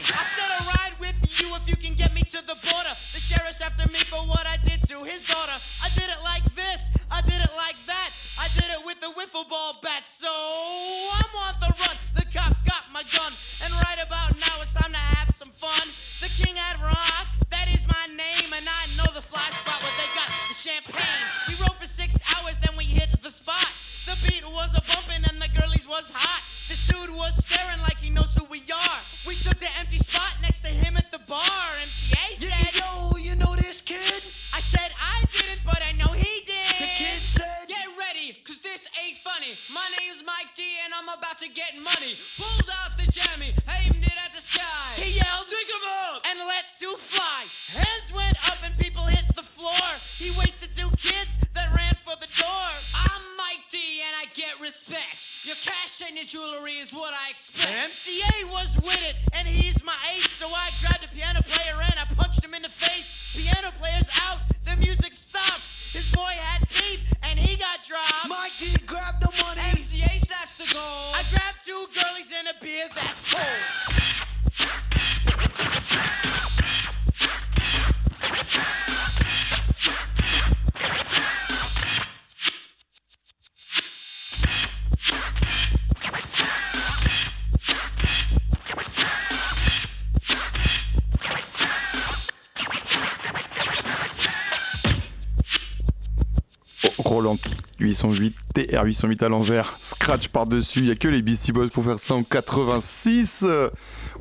808, 98.09 98.35
TR808 98.55 99.23
à 99.23 99.29
l'envers, 99.29 99.75
scratch 99.79 100.29
par-dessus, 100.29 100.79
il 100.79 100.85
n'y 100.85 100.91
a 100.91 100.95
que 100.95 101.07
les 101.07 101.21
Beastie 101.21 101.51
Boys 101.51 101.67
pour 101.67 101.83
faire 101.83 101.99
ça 101.99 102.15
en 102.15 102.23
86. 102.23 103.45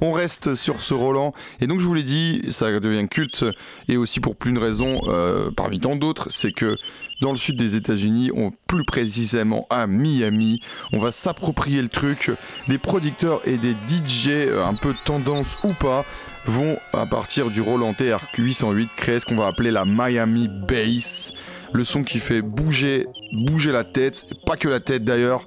On 0.01 0.13
reste 0.13 0.55
sur 0.55 0.81
ce 0.81 0.95
Roland, 0.95 1.33
et 1.61 1.67
donc 1.67 1.81
je 1.81 1.87
vous 1.87 1.95
l'ai 1.95 2.03
dit, 2.03 2.43
ça 2.51 2.79
devient 2.81 3.07
culte, 3.09 3.45
et 3.89 3.97
aussi 3.97 4.21
pour 4.21 4.37
plus 4.37 4.53
de 4.53 4.59
raisons, 4.59 5.01
euh, 5.09 5.51
parmi 5.51 5.79
tant 5.79 5.97
d'autres, 5.97 6.29
c'est 6.31 6.53
que 6.53 6.77
dans 7.21 7.31
le 7.31 7.37
sud 7.37 7.57
des 7.57 7.77
États-Unis, 7.77 8.31
plus 8.67 8.85
précisément 8.85 9.67
à 9.71 9.87
Miami. 9.87 10.61
On 10.93 10.99
va 10.99 11.13
s'approprier 11.13 11.81
le 11.81 11.89
truc. 11.89 12.33
Des 12.69 12.79
producteurs 12.79 13.41
et 13.47 13.57
des 13.57 13.73
DJ 13.73 14.29
euh, 14.29 14.65
un 14.65 14.75
peu 14.75 14.95
tendance 15.05 15.57
ou 15.63 15.73
pas 15.73 16.05
vont 16.47 16.77
à 16.93 17.07
partir 17.07 17.51
du 17.51 17.61
Roland 17.61 17.95
TR 17.95 18.19
808 18.37 18.91
créer 18.97 19.21
ce 19.21 19.27
qu'on 19.27 19.37
va 19.37 19.47
appeler 19.47 19.71
la 19.71 19.85
Miami 19.85 20.49
Bass. 20.49 21.33
Le 21.75 21.83
son 21.83 22.05
qui 22.05 22.21
fait 22.21 22.41
bouger, 22.41 23.09
bouger 23.33 23.73
la 23.73 23.83
tête, 23.83 24.27
pas 24.47 24.57
que 24.57 24.69
la 24.69 24.79
tête 24.79 25.03
d'ailleurs, 25.03 25.45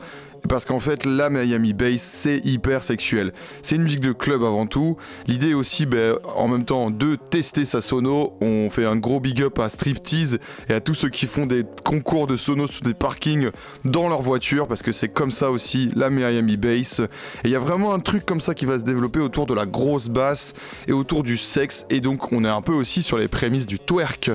parce 0.49 0.65
qu'en 0.65 0.81
fait 0.81 1.05
la 1.05 1.29
Miami 1.29 1.73
Bass 1.73 2.01
c'est 2.01 2.45
hyper 2.45 2.83
sexuel. 2.83 3.31
C'est 3.61 3.75
une 3.75 3.83
musique 3.83 4.01
de 4.01 4.11
club 4.11 4.43
avant 4.43 4.67
tout. 4.67 4.97
L'idée 5.27 5.53
aussi 5.53 5.85
ben, 5.85 6.15
en 6.35 6.49
même 6.49 6.65
temps 6.65 6.89
de 6.89 7.15
tester 7.15 7.63
sa 7.63 7.81
sono. 7.81 8.33
On 8.41 8.69
fait 8.69 8.85
un 8.85 8.95
gros 8.95 9.19
big 9.19 9.41
up 9.41 9.57
à 9.59 9.69
Striptease 9.69 10.39
et 10.69 10.73
à 10.73 10.81
tous 10.81 10.93
ceux 10.95 11.09
qui 11.09 11.27
font 11.27 11.45
des 11.45 11.63
concours 11.85 12.27
de 12.27 12.37
sono 12.37 12.67
sur 12.67 12.83
des 12.83 12.93
parkings 12.93 13.49
dans 13.85 14.09
leur 14.09 14.21
voiture 14.21 14.67
parce 14.67 14.81
que 14.81 14.91
c'est 14.91 15.09
comme 15.09 15.31
ça 15.31 15.51
aussi 15.51 15.89
la 15.95 16.09
Miami 16.09 16.57
Bass. 16.57 16.99
Et 16.99 17.45
il 17.45 17.51
y 17.51 17.55
a 17.55 17.59
vraiment 17.59 17.93
un 17.93 17.99
truc 17.99 18.25
comme 18.25 18.41
ça 18.41 18.53
qui 18.53 18.65
va 18.65 18.77
se 18.79 18.83
développer 18.83 19.19
autour 19.19 19.45
de 19.45 19.53
la 19.53 19.65
grosse 19.65 20.09
basse 20.09 20.53
et 20.87 20.91
autour 20.91 21.23
du 21.23 21.37
sexe 21.37 21.85
et 21.89 22.01
donc 22.01 22.33
on 22.33 22.43
est 22.43 22.49
un 22.49 22.61
peu 22.61 22.73
aussi 22.73 23.01
sur 23.01 23.17
les 23.17 23.27
prémices 23.27 23.65
du 23.65 23.79
twerk. 23.79 24.31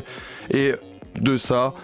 Et 0.51 0.73
de 1.21 1.39
ça, 1.39 1.75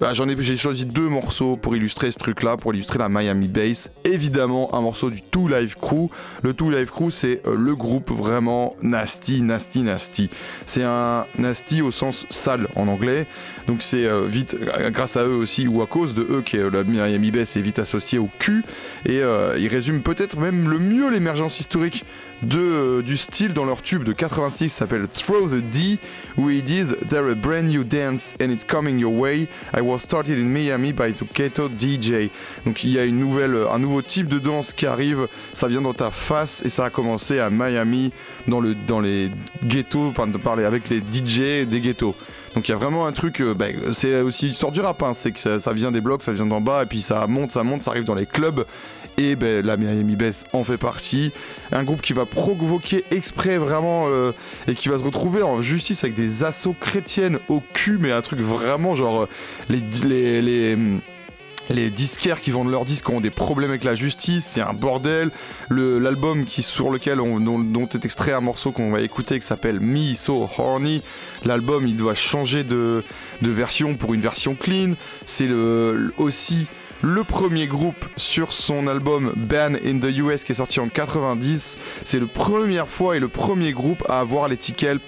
bah, 0.00 0.12
j'ai 0.12 0.56
choisi 0.56 0.84
deux 0.84 1.08
morceaux 1.08 1.56
pour 1.56 1.74
illustrer 1.74 2.12
ce 2.12 2.18
truc-là, 2.18 2.56
pour 2.56 2.72
illustrer 2.72 3.00
la 3.00 3.08
Miami 3.08 3.48
Bass. 3.48 3.90
Évidemment, 4.04 4.72
un 4.72 4.80
morceau 4.80 5.10
du 5.10 5.22
Two 5.22 5.48
Live 5.48 5.74
Crew. 5.74 6.08
Le 6.42 6.54
Two 6.54 6.70
Live 6.70 6.90
Crew, 6.90 7.10
c'est 7.10 7.44
euh, 7.48 7.56
le 7.56 7.74
groupe 7.74 8.12
vraiment 8.12 8.76
nasty, 8.80 9.42
nasty, 9.42 9.80
nasty. 9.82 10.30
C'est 10.66 10.84
un 10.84 11.26
nasty 11.36 11.82
au 11.82 11.90
sens 11.90 12.26
sale 12.30 12.68
en 12.76 12.86
anglais. 12.86 13.26
Donc 13.66 13.82
c'est 13.82 14.06
euh, 14.06 14.24
vite, 14.28 14.54
euh, 14.54 14.90
grâce 14.90 15.16
à 15.16 15.24
eux 15.24 15.34
aussi, 15.34 15.66
ou 15.66 15.82
à 15.82 15.86
cause 15.86 16.14
de 16.14 16.22
eux, 16.22 16.44
que 16.46 16.58
la 16.58 16.84
Miami 16.84 17.32
Bass 17.32 17.56
est 17.56 17.60
vite 17.60 17.80
associée 17.80 18.20
au 18.20 18.28
cul. 18.38 18.64
Et 19.04 19.20
il 19.58 19.68
résume 19.68 20.02
peut-être 20.02 20.38
même 20.38 20.68
le 20.68 20.78
mieux 20.78 21.10
l'émergence 21.10 21.60
historique 21.60 22.04
de, 22.42 22.60
euh, 22.60 23.02
du 23.02 23.16
style 23.16 23.52
dans 23.52 23.64
leur 23.64 23.82
tube 23.82 24.04
de 24.04 24.12
86 24.12 24.70
s'appelle 24.70 25.06
Throw 25.08 25.48
the 25.48 25.62
D, 25.62 25.98
où 26.36 26.50
ils 26.50 26.62
disent 26.62 26.96
They're 27.08 27.30
a 27.30 27.34
brand 27.34 27.68
new 27.68 27.84
dance 27.84 28.34
and 28.40 28.50
it's 28.50 28.64
coming 28.64 28.98
your 28.98 29.12
way. 29.12 29.48
I 29.76 29.80
was 29.80 30.00
started 30.00 30.38
in 30.38 30.46
Miami 30.46 30.92
by 30.92 31.12
the 31.12 31.24
Keto 31.32 31.68
DJ. 31.68 32.30
Donc 32.64 32.84
il 32.84 32.90
y 32.90 32.98
a 32.98 33.04
une 33.04 33.18
nouvelle, 33.18 33.54
euh, 33.54 33.70
un 33.70 33.78
nouveau 33.78 34.02
type 34.02 34.28
de 34.28 34.38
danse 34.38 34.72
qui 34.72 34.86
arrive, 34.86 35.28
ça 35.52 35.68
vient 35.68 35.82
dans 35.82 35.94
ta 35.94 36.10
face 36.10 36.62
et 36.64 36.68
ça 36.68 36.86
a 36.86 36.90
commencé 36.90 37.40
à 37.40 37.50
Miami, 37.50 38.12
dans, 38.46 38.60
le, 38.60 38.74
dans 38.74 39.00
les 39.00 39.30
ghettos, 39.64 40.08
enfin 40.08 40.26
de 40.26 40.38
parler 40.38 40.64
avec 40.64 40.88
les 40.88 40.98
DJ 40.98 41.66
des 41.66 41.80
ghettos. 41.80 42.14
Donc 42.54 42.68
il 42.68 42.72
y 42.72 42.74
a 42.74 42.78
vraiment 42.78 43.06
un 43.06 43.12
truc, 43.12 43.40
euh, 43.40 43.54
bah, 43.54 43.66
c'est 43.92 44.20
aussi 44.20 44.46
l'histoire 44.46 44.72
du 44.72 44.80
rap, 44.80 45.02
hein. 45.02 45.12
c'est 45.14 45.32
que 45.32 45.38
ça, 45.38 45.60
ça, 45.60 45.72
vient 45.72 45.92
des 45.92 46.00
blocs, 46.00 46.22
ça 46.22 46.32
vient 46.32 46.46
d'en 46.46 46.60
bas, 46.60 46.82
et 46.82 46.86
puis 46.86 47.00
ça 47.00 47.26
monte, 47.26 47.52
ça 47.52 47.62
monte, 47.62 47.82
ça 47.82 47.90
arrive 47.90 48.04
dans 48.04 48.14
les 48.14 48.26
clubs, 48.26 48.64
et 49.18 49.36
ben, 49.36 49.66
la 49.66 49.76
Miami 49.76 50.16
Bass 50.16 50.46
en 50.52 50.64
fait 50.64 50.78
partie. 50.78 51.32
Un 51.72 51.82
groupe 51.82 52.00
qui 52.00 52.14
va 52.14 52.24
provoquer 52.24 53.04
exprès 53.10 53.58
vraiment 53.58 54.06
euh, 54.06 54.32
et 54.66 54.74
qui 54.74 54.88
va 54.88 54.98
se 54.98 55.04
retrouver 55.04 55.42
en 55.42 55.60
justice 55.60 56.04
avec 56.04 56.14
des 56.14 56.44
assauts 56.44 56.76
chrétiennes 56.78 57.38
au 57.48 57.60
cul, 57.74 57.98
mais 58.00 58.12
un 58.12 58.22
truc 58.22 58.40
vraiment 58.40 58.94
genre 58.94 59.22
euh, 59.22 59.28
les, 59.68 59.82
les, 60.04 60.42
les 60.42 60.78
les 61.70 61.90
disquaires 61.90 62.40
qui 62.40 62.50
vendent 62.50 62.70
leurs 62.70 62.86
disques 62.86 63.10
ont 63.10 63.20
des 63.20 63.30
problèmes 63.30 63.68
avec 63.68 63.84
la 63.84 63.94
justice, 63.94 64.46
c'est 64.46 64.62
un 64.62 64.72
bordel. 64.72 65.30
L'album 65.68 66.46
qui 66.46 66.62
sur 66.62 66.90
lequel 66.90 67.20
on, 67.20 67.40
dont, 67.40 67.86
est 67.86 68.06
extrait 68.06 68.32
un 68.32 68.40
morceau 68.40 68.72
qu'on 68.72 68.90
va 68.90 69.02
écouter 69.02 69.38
qui 69.38 69.44
s'appelle 69.44 69.78
Me 69.78 70.14
So 70.14 70.48
Horny, 70.56 71.02
l'album 71.44 71.86
il 71.86 71.98
doit 71.98 72.14
changer 72.14 72.64
de, 72.64 73.04
de, 73.42 73.50
version 73.50 73.96
pour 73.96 74.14
une 74.14 74.22
version 74.22 74.54
clean. 74.54 74.94
C'est 75.26 75.50
aussi 76.16 76.66
le 77.02 77.22
premier 77.22 77.66
groupe 77.66 78.04
sur 78.16 78.52
son 78.52 78.88
album 78.88 79.32
Ban 79.36 79.74
in 79.84 79.98
the 79.98 80.16
US 80.18 80.44
qui 80.44 80.52
est 80.52 80.56
sorti 80.56 80.80
en 80.80 80.88
90. 80.88 81.78
C'est 82.04 82.20
la 82.20 82.26
première 82.26 82.88
fois 82.88 83.16
et 83.16 83.20
le 83.20 83.28
premier 83.28 83.72
groupe 83.72 84.02
à 84.08 84.20
avoir 84.20 84.48
l'étiquette 84.48 84.98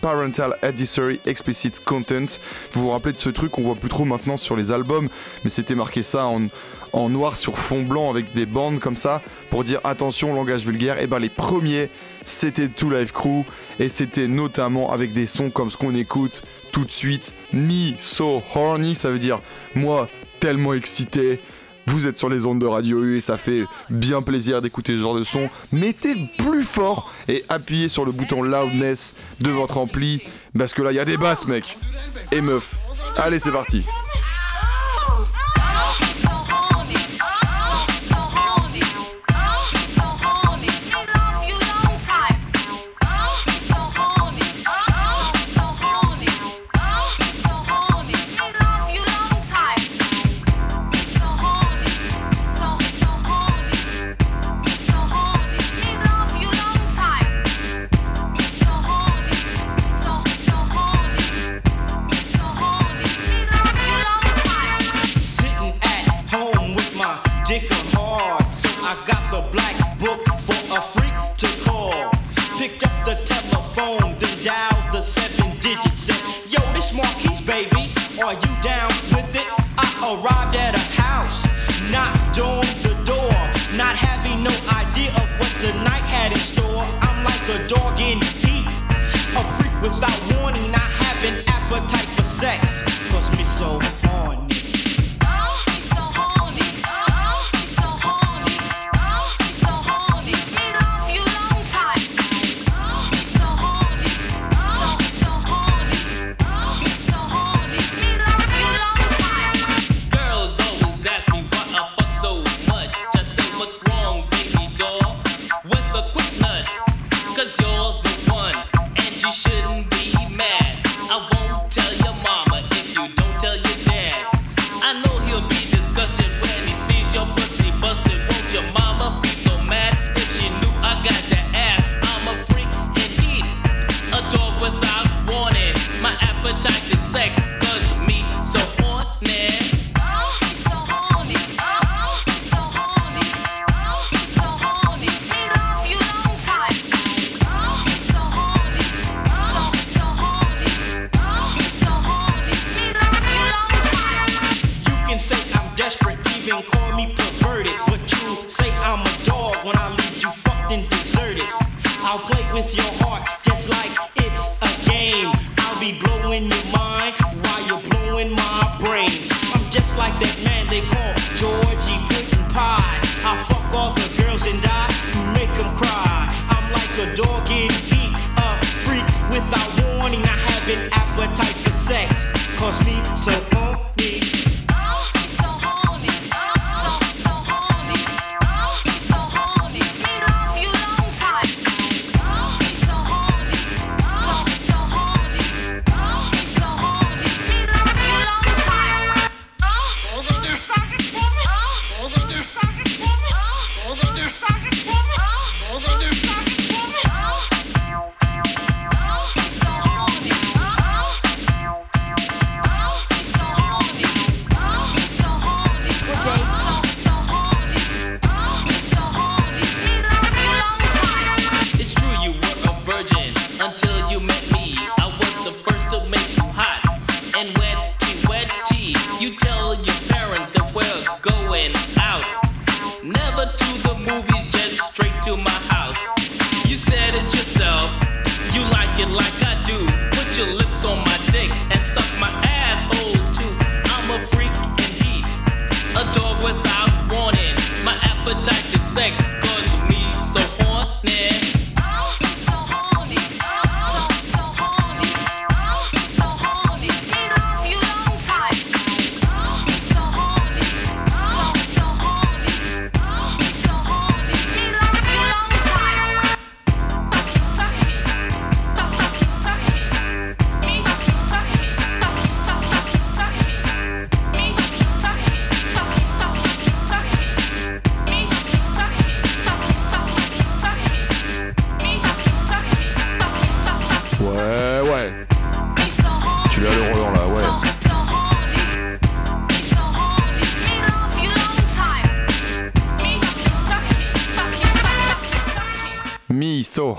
Parental 0.00 0.56
Advisory 0.62 1.20
Explicit 1.26 1.82
Content. 1.84 2.26
Vous 2.72 2.82
vous 2.82 2.90
rappelez 2.90 3.12
de 3.12 3.18
ce 3.18 3.28
truc 3.28 3.52
qu'on 3.52 3.62
voit 3.62 3.74
plus 3.74 3.88
trop 3.88 4.04
maintenant 4.04 4.36
sur 4.36 4.56
les 4.56 4.72
albums, 4.72 5.08
mais 5.44 5.50
c'était 5.50 5.74
marqué 5.74 6.02
ça 6.02 6.26
en, 6.26 7.08
noir 7.08 7.36
sur 7.36 7.58
fond 7.58 7.82
blanc 7.82 8.10
avec 8.10 8.32
des 8.34 8.46
bandes 8.46 8.80
comme 8.80 8.96
ça 8.96 9.22
pour 9.50 9.62
dire 9.64 9.80
attention 9.84 10.34
langage 10.34 10.64
vulgaire. 10.64 10.98
Et 10.98 11.04
eh 11.04 11.06
ben 11.06 11.18
les 11.18 11.28
premiers 11.28 11.90
c'était 12.24 12.68
Two 12.68 12.90
Live 12.90 13.12
Crew 13.12 13.44
et 13.78 13.88
c'était 13.88 14.28
notamment 14.28 14.92
avec 14.92 15.12
des 15.12 15.26
sons 15.26 15.50
comme 15.50 15.70
ce 15.70 15.76
qu'on 15.76 15.94
écoute 15.94 16.42
tout 16.72 16.84
de 16.84 16.90
suite. 16.90 17.32
Me 17.52 17.92
so 17.98 18.42
horny, 18.54 18.94
ça 18.94 19.10
veut 19.10 19.18
dire 19.18 19.40
moi 19.74 20.08
tellement 20.40 20.74
excité. 20.74 21.40
Vous 21.86 22.06
êtes 22.06 22.16
sur 22.16 22.28
les 22.28 22.46
ondes 22.46 22.60
de 22.60 22.66
Radio 22.66 23.02
U 23.02 23.16
et 23.16 23.20
ça 23.20 23.36
fait 23.36 23.64
bien 23.88 24.22
plaisir 24.22 24.62
d'écouter 24.62 24.92
ce 24.92 24.98
genre 24.98 25.14
de 25.14 25.22
son. 25.22 25.48
Mettez 25.72 26.14
plus 26.38 26.62
fort 26.62 27.12
et 27.28 27.44
appuyez 27.48 27.88
sur 27.88 28.04
le 28.04 28.12
bouton 28.12 28.42
loudness 28.42 29.14
de 29.40 29.50
votre 29.50 29.78
ampli 29.78 30.22
parce 30.56 30.72
que 30.74 30.82
là 30.82 30.92
il 30.92 30.96
y 30.96 31.00
a 31.00 31.04
des 31.04 31.16
basses 31.16 31.46
mec 31.46 31.78
et 32.32 32.40
meufs. 32.40 32.74
Allez 33.16 33.38
c'est 33.38 33.52
parti. 33.52 33.84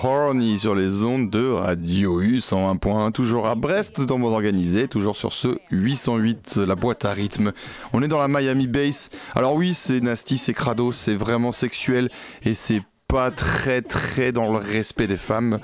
Horny 0.03 0.57
sur 0.57 0.73
les 0.73 1.03
ondes 1.03 1.29
de 1.29 1.47
Radio 1.47 2.21
U 2.21 2.37
101.1, 2.37 3.11
toujours 3.11 3.47
à 3.47 3.53
Brest 3.53 4.01
dans 4.01 4.17
Monde 4.17 4.33
Organisé, 4.33 4.87
toujours 4.87 5.15
sur 5.15 5.31
ce 5.31 5.59
808, 5.69 6.57
la 6.57 6.75
boîte 6.75 7.05
à 7.05 7.11
rythme. 7.13 7.51
On 7.93 8.01
est 8.01 8.07
dans 8.07 8.17
la 8.17 8.27
Miami 8.27 8.65
Bass. 8.65 9.11
Alors 9.35 9.53
oui, 9.53 9.75
c'est 9.75 10.01
nasty, 10.01 10.37
c'est 10.37 10.55
crado, 10.55 10.91
c'est 10.91 11.13
vraiment 11.13 11.51
sexuel 11.51 12.09
et 12.43 12.55
c'est 12.55 12.81
pas 13.07 13.29
très 13.29 13.81
très 13.81 14.31
dans 14.31 14.51
le 14.51 14.57
respect 14.57 15.05
des 15.05 15.17
femmes. 15.17 15.59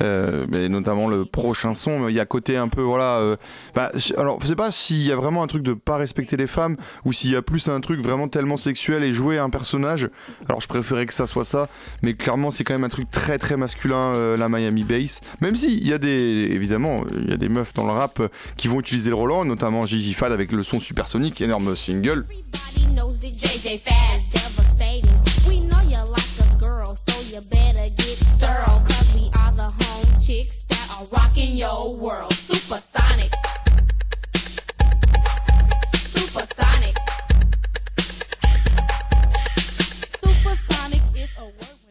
Euh, 0.00 0.46
mais 0.50 0.68
notamment 0.68 1.08
le 1.08 1.24
prochain 1.24 1.74
son. 1.74 2.08
Il 2.08 2.14
y 2.14 2.20
a 2.20 2.26
côté 2.26 2.56
un 2.56 2.68
peu, 2.68 2.82
voilà. 2.82 3.18
Euh, 3.18 3.36
bah, 3.74 3.90
alors, 4.16 4.38
je 4.42 4.46
sais 4.46 4.56
pas 4.56 4.70
s'il 4.70 5.02
y 5.02 5.12
a 5.12 5.16
vraiment 5.16 5.42
un 5.42 5.46
truc 5.46 5.62
de 5.62 5.72
pas 5.72 5.96
respecter 5.96 6.36
les 6.36 6.46
femmes 6.46 6.76
ou 7.04 7.12
s'il 7.12 7.30
y 7.30 7.36
a 7.36 7.42
plus 7.42 7.68
un 7.68 7.80
truc 7.80 8.00
vraiment 8.00 8.28
tellement 8.28 8.56
sexuel 8.56 9.04
et 9.04 9.12
jouer 9.12 9.38
un 9.38 9.50
personnage. 9.50 10.10
Alors, 10.48 10.60
je 10.60 10.68
préférais 10.68 11.06
que 11.06 11.14
ça 11.14 11.26
soit 11.26 11.44
ça, 11.44 11.68
mais 12.02 12.14
clairement, 12.14 12.50
c'est 12.50 12.64
quand 12.64 12.74
même 12.74 12.84
un 12.84 12.88
truc 12.88 13.10
très 13.10 13.38
très 13.38 13.56
masculin, 13.56 14.14
euh, 14.14 14.36
la 14.36 14.48
Miami 14.48 14.84
Bass. 14.84 15.20
Même 15.40 15.56
si 15.56 15.76
il 15.78 15.88
y 15.88 15.92
a 15.92 15.98
des, 15.98 16.48
évidemment, 16.50 17.00
il 17.18 17.30
y 17.30 17.32
a 17.32 17.36
des 17.36 17.48
meufs 17.48 17.74
dans 17.74 17.86
le 17.86 17.92
rap 17.92 18.20
qui 18.56 18.68
vont 18.68 18.80
utiliser 18.80 19.10
le 19.10 19.16
Roland, 19.16 19.44
notamment 19.44 19.86
Gigi 19.86 20.14
Fad 20.14 20.32
avec 20.32 20.52
le 20.52 20.62
son 20.62 20.80
supersonique, 20.80 21.40
énorme 21.40 21.74
single. 21.76 22.26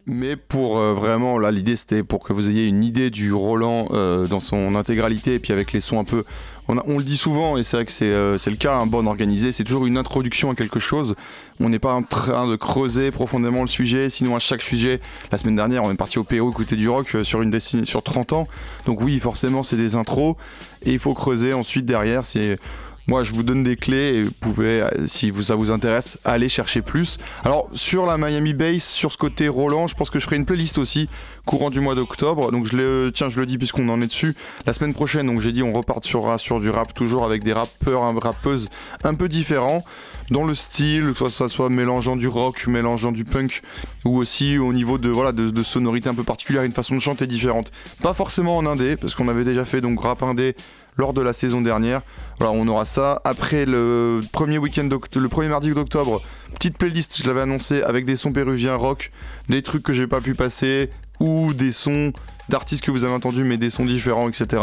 Mais 0.06 0.36
pour 0.36 0.78
euh, 0.78 0.94
vraiment, 0.94 1.36
là, 1.36 1.50
l'idée 1.50 1.76
c'était 1.76 2.02
pour 2.02 2.20
que 2.20 2.32
vous 2.32 2.48
ayez 2.48 2.68
une 2.68 2.84
idée 2.84 3.10
du 3.10 3.32
Roland 3.32 3.88
euh, 3.90 4.26
dans 4.26 4.40
son 4.40 4.74
intégralité, 4.76 5.34
et 5.34 5.38
puis 5.40 5.52
avec 5.52 5.72
les 5.72 5.80
sons 5.80 5.98
un 5.98 6.04
peu. 6.04 6.24
On, 6.68 6.98
le 6.98 7.04
dit 7.04 7.16
souvent, 7.16 7.56
et 7.56 7.62
c'est 7.62 7.76
vrai 7.76 7.86
que 7.86 7.92
c'est 7.92 8.10
euh, 8.10 8.36
le 8.44 8.56
cas, 8.56 8.76
un 8.76 8.86
bon 8.86 9.06
organisé, 9.06 9.52
c'est 9.52 9.62
toujours 9.62 9.86
une 9.86 9.96
introduction 9.96 10.50
à 10.50 10.56
quelque 10.56 10.80
chose. 10.80 11.14
On 11.60 11.68
n'est 11.68 11.78
pas 11.78 11.92
en 11.92 12.02
train 12.02 12.48
de 12.48 12.56
creuser 12.56 13.12
profondément 13.12 13.60
le 13.60 13.68
sujet, 13.68 14.08
sinon 14.08 14.34
à 14.34 14.40
chaque 14.40 14.62
sujet, 14.62 15.00
la 15.30 15.38
semaine 15.38 15.54
dernière, 15.54 15.84
on 15.84 15.92
est 15.92 15.96
parti 15.96 16.18
au 16.18 16.24
Pérou 16.24 16.50
écouter 16.50 16.74
du 16.74 16.88
rock 16.88 17.16
sur 17.22 17.40
une 17.40 17.56
sur 17.60 18.02
30 18.02 18.32
ans. 18.32 18.48
Donc 18.84 19.00
oui, 19.00 19.20
forcément, 19.20 19.62
c'est 19.62 19.76
des 19.76 19.94
intros, 19.94 20.34
et 20.82 20.92
il 20.92 20.98
faut 20.98 21.14
creuser 21.14 21.54
ensuite 21.54 21.86
derrière. 21.86 22.26
C'est 22.26 22.58
moi, 23.06 23.22
je 23.22 23.32
vous 23.32 23.42
donne 23.42 23.62
des 23.62 23.76
clés 23.76 24.14
et 24.14 24.22
vous 24.24 24.32
pouvez, 24.32 24.82
euh, 24.82 25.06
si 25.06 25.32
ça 25.42 25.54
vous 25.54 25.70
intéresse, 25.70 26.18
aller 26.24 26.48
chercher 26.48 26.82
plus. 26.82 27.18
Alors, 27.44 27.68
sur 27.72 28.04
la 28.04 28.18
Miami 28.18 28.52
Bass, 28.52 28.84
sur 28.84 29.12
ce 29.12 29.16
côté 29.16 29.46
Roland, 29.48 29.86
je 29.86 29.94
pense 29.94 30.10
que 30.10 30.18
je 30.18 30.24
ferai 30.24 30.36
une 30.36 30.44
playlist 30.44 30.78
aussi 30.78 31.08
courant 31.44 31.70
du 31.70 31.80
mois 31.80 31.94
d'octobre. 31.94 32.50
Donc, 32.50 32.66
je 32.66 32.76
le, 32.76 33.12
tiens, 33.14 33.28
je 33.28 33.38
le 33.38 33.46
dis 33.46 33.58
puisqu'on 33.58 33.88
en 33.88 34.00
est 34.00 34.08
dessus. 34.08 34.34
La 34.66 34.72
semaine 34.72 34.92
prochaine, 34.92 35.26
donc 35.26 35.40
j'ai 35.40 35.52
dit, 35.52 35.62
on 35.62 35.72
repartira 35.72 36.38
sur 36.38 36.58
du 36.58 36.68
rap, 36.68 36.94
toujours 36.94 37.24
avec 37.24 37.44
des 37.44 37.52
rappeurs, 37.52 38.02
rappeuses 38.20 38.68
un 39.04 39.14
peu 39.14 39.28
différents 39.28 39.84
dans 40.30 40.44
le 40.44 40.54
style, 40.54 41.12
soit 41.14 41.30
ça 41.30 41.46
soit 41.46 41.68
mélangeant 41.68 42.16
du 42.16 42.26
rock, 42.26 42.66
mélangeant 42.66 43.12
du 43.12 43.24
punk, 43.24 43.62
ou 44.04 44.16
aussi 44.16 44.58
au 44.58 44.72
niveau 44.72 44.98
de 44.98 45.08
voilà 45.08 45.30
de, 45.30 45.50
de 45.50 45.62
sonorité 45.62 46.08
un 46.08 46.14
peu 46.14 46.24
particulière, 46.24 46.64
une 46.64 46.72
façon 46.72 46.96
de 46.96 47.00
chanter 47.00 47.28
différente. 47.28 47.70
Pas 48.02 48.14
forcément 48.14 48.56
en 48.56 48.66
indé, 48.66 48.96
parce 48.96 49.14
qu'on 49.14 49.28
avait 49.28 49.44
déjà 49.44 49.64
fait 49.64 49.80
donc 49.80 50.00
rap 50.02 50.24
indé 50.24 50.56
lors 50.96 51.12
de 51.12 51.22
la 51.22 51.32
saison 51.32 51.60
dernière. 51.60 52.02
Voilà, 52.38 52.52
on 52.52 52.66
aura 52.68 52.84
ça. 52.84 53.20
Après 53.24 53.64
le 53.66 54.20
premier 54.32 54.58
week-end, 54.58 54.88
le 54.88 55.28
premier 55.28 55.48
mardi 55.48 55.70
d'octobre, 55.70 56.22
petite 56.54 56.78
playlist, 56.78 57.20
je 57.22 57.26
l'avais 57.26 57.42
annoncé, 57.42 57.82
avec 57.82 58.04
des 58.04 58.16
sons 58.16 58.32
péruviens 58.32 58.74
rock, 58.74 59.10
des 59.48 59.62
trucs 59.62 59.82
que 59.82 59.92
j'ai 59.92 60.06
pas 60.06 60.20
pu 60.20 60.34
passer, 60.34 60.90
ou 61.20 61.52
des 61.52 61.72
sons 61.72 62.12
d'artistes 62.48 62.84
que 62.84 62.90
vous 62.90 63.04
avez 63.04 63.14
entendus, 63.14 63.44
mais 63.44 63.56
des 63.56 63.70
sons 63.70 63.84
différents, 63.84 64.28
etc. 64.28 64.62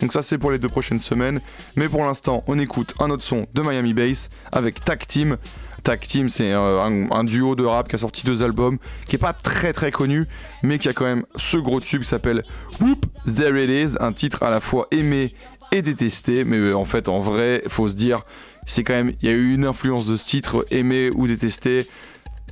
Donc 0.00 0.12
ça 0.12 0.22
c'est 0.22 0.38
pour 0.38 0.50
les 0.50 0.58
deux 0.58 0.68
prochaines 0.68 0.98
semaines. 0.98 1.40
Mais 1.76 1.88
pour 1.88 2.04
l'instant, 2.04 2.42
on 2.46 2.58
écoute 2.58 2.94
un 2.98 3.10
autre 3.10 3.22
son 3.22 3.46
de 3.54 3.62
Miami 3.62 3.94
Bass 3.94 4.30
avec 4.52 4.84
Tac 4.84 5.06
Team. 5.06 5.36
Tac 5.82 6.08
Team, 6.08 6.30
c'est 6.30 6.50
un, 6.52 7.24
duo 7.24 7.54
de 7.54 7.64
rap 7.64 7.88
qui 7.88 7.94
a 7.94 7.98
sorti 7.98 8.24
deux 8.24 8.42
albums, 8.42 8.78
qui 9.06 9.16
est 9.16 9.18
pas 9.18 9.34
très 9.34 9.74
très 9.74 9.90
connu, 9.90 10.26
mais 10.62 10.78
qui 10.78 10.88
a 10.88 10.94
quand 10.94 11.04
même 11.04 11.24
ce 11.36 11.58
gros 11.58 11.78
tube 11.78 12.02
qui 12.02 12.08
s'appelle 12.08 12.42
Whoop 12.80 13.04
There 13.26 13.62
It 13.62 13.70
Is, 13.70 13.96
un 14.00 14.12
titre 14.12 14.42
à 14.42 14.50
la 14.50 14.60
fois 14.60 14.86
aimé 14.90 15.34
et 15.74 15.82
détesté, 15.82 16.44
mais 16.44 16.58
euh, 16.58 16.76
en 16.76 16.84
fait, 16.84 17.08
en 17.08 17.20
vrai, 17.20 17.62
faut 17.68 17.88
se 17.88 17.94
dire, 17.94 18.22
c'est 18.64 18.84
quand 18.84 18.94
même, 18.94 19.12
il 19.20 19.28
y 19.28 19.32
a 19.32 19.34
eu 19.34 19.54
une 19.54 19.64
influence 19.64 20.06
de 20.06 20.16
ce 20.16 20.26
titre, 20.26 20.64
aimé 20.70 21.10
ou 21.14 21.26
détesté. 21.26 21.86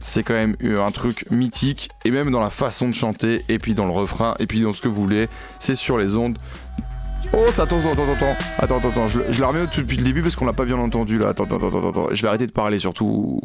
C'est 0.01 0.25
quand 0.25 0.35
même 0.35 0.57
un 0.64 0.91
truc 0.91 1.27
mythique, 1.31 1.89
et 2.05 2.11
même 2.11 2.33
dans 2.33 2.41
la 2.41 2.51
façon 2.51 2.89
de 2.89 2.95
chanter, 2.95 3.45
et 3.49 3.61
puis 3.61 3.75
dans 3.75 3.87
le 3.87 3.93
refrain, 3.93 4.35
et 4.41 4.47
puis 4.49 4.61
dans 4.61 4.73
ce 4.73 4.83
que 4.83 4.89
vous 4.89 5.01
voulez, 5.01 5.29
c'est 5.61 5.77
sur 5.77 5.97
les 5.97 6.16
ondes. 6.16 6.37
Oh, 7.33 7.53
ça, 7.53 7.62
attends, 7.62 7.79
attends, 7.79 7.93
attends, 7.93 8.37
attends, 8.59 8.77
attends, 8.79 8.89
attends, 8.89 9.09
je, 9.09 9.20
je 9.31 9.41
la 9.41 9.47
remets 9.47 9.61
depuis 9.61 9.97
le 9.97 10.03
début 10.03 10.23
parce 10.23 10.35
qu'on 10.35 10.45
l'a 10.45 10.53
pas 10.53 10.64
bien 10.64 10.79
entendu 10.79 11.18
là. 11.18 11.29
Attends, 11.29 11.45
attends, 11.45 11.68
attends, 11.68 11.89
attends, 11.89 12.09
je 12.12 12.20
vais 12.20 12.29
arrêter 12.29 12.49
de 12.49 12.53
parler 12.53 12.81
surtout. 12.81 13.41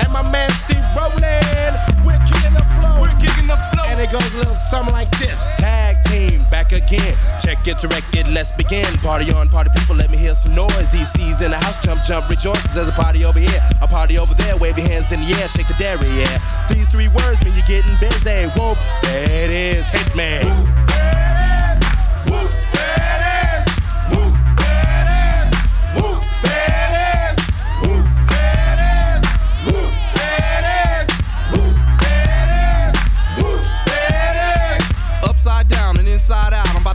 and 0.00 0.12
my 0.12 0.24
man 0.30 0.50
Steve 0.50 0.84
Rowland. 0.96 1.76
We're 2.04 2.18
kicking 2.24 2.54
the 2.56 2.64
flow. 2.80 3.00
We're 3.00 3.18
kicking 3.20 3.46
the 3.46 3.58
flow. 3.70 3.84
And 3.86 4.00
it 4.00 4.10
goes 4.10 4.34
a 4.34 4.38
little 4.38 4.54
something 4.54 4.92
like 4.92 5.10
this. 5.18 5.56
Tag 5.56 6.02
team, 6.04 6.42
back 6.50 6.72
again. 6.72 7.14
Check 7.40 7.66
it, 7.66 7.78
direct 7.78 8.14
it, 8.16 8.26
let's 8.28 8.52
begin. 8.52 8.86
Party 8.98 9.30
on, 9.32 9.48
party 9.48 9.70
people, 9.76 9.96
let 9.96 10.10
me 10.10 10.16
hear 10.16 10.34
some 10.34 10.54
noise. 10.54 10.88
DC's 10.88 11.42
in 11.42 11.50
the 11.50 11.58
house, 11.58 11.78
jump, 11.84 12.02
jump, 12.02 12.28
rejoices. 12.28 12.74
There's 12.74 12.88
a 12.88 12.92
party 12.92 13.24
over 13.24 13.38
here, 13.38 13.60
a 13.82 13.86
party 13.86 14.18
over 14.18 14.34
there. 14.34 14.56
Wave 14.56 14.78
your 14.78 14.88
hands 14.88 15.12
in 15.12 15.20
the 15.20 15.34
air, 15.40 15.48
shake 15.48 15.68
the 15.68 15.74
dairy, 15.74 16.08
yeah. 16.16 16.40
These 16.70 16.88
three 16.88 17.08
words 17.08 17.44
mean 17.44 17.54
you're 17.54 17.68
getting 17.68 17.96
busy. 18.00 18.48
Whoop, 18.56 18.78
that 19.02 19.50
is 19.50 19.90
Hitman. 19.90 20.44
Whoop, 20.44 21.19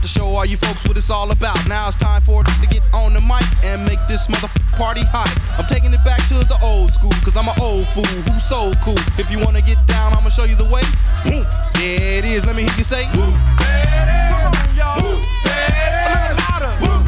to 0.05 0.19
show 0.19 0.25
all 0.25 0.45
you 0.45 0.57
folks 0.57 0.87
what 0.87 0.95
it's 0.97 1.09
all 1.09 1.31
about. 1.31 1.57
Now 1.67 1.87
it's 1.87 1.95
time 1.97 2.21
for 2.21 2.41
it 2.41 2.47
to 2.61 2.67
get 2.67 2.83
on 2.93 3.13
the 3.13 3.21
mic 3.21 3.41
and 3.65 3.83
make 3.85 3.99
this 4.07 4.29
mother 4.29 4.47
party 4.77 5.01
hot. 5.01 5.29
I'm 5.57 5.65
taking 5.65 5.91
it 5.93 6.03
back 6.05 6.21
to 6.27 6.35
the 6.45 6.57
old 6.61 6.93
school, 6.93 7.13
cause 7.23 7.35
I'm 7.35 7.47
an 7.47 7.57
old 7.59 7.87
fool 7.87 8.05
who's 8.29 8.43
so 8.43 8.73
cool. 8.83 8.99
If 9.17 9.31
you 9.31 9.39
wanna 9.39 9.61
get 9.61 9.81
down, 9.87 10.13
I'ma 10.13 10.29
show 10.29 10.43
you 10.43 10.55
the 10.55 10.69
way. 10.69 10.83
There 11.23 12.19
it 12.19 12.25
is, 12.25 12.45
let 12.45 12.55
me 12.55 12.63
hear 12.63 12.77
you 12.77 12.83
say. 12.83 13.05
Whoop, 13.17 13.33
Come 13.33 14.53
on, 14.53 14.75
y'all. 14.77 15.01
Whoop, 15.01 15.23
there 15.43 15.73
it 15.73 16.29
is. 16.29 16.37
louder. 16.37 17.04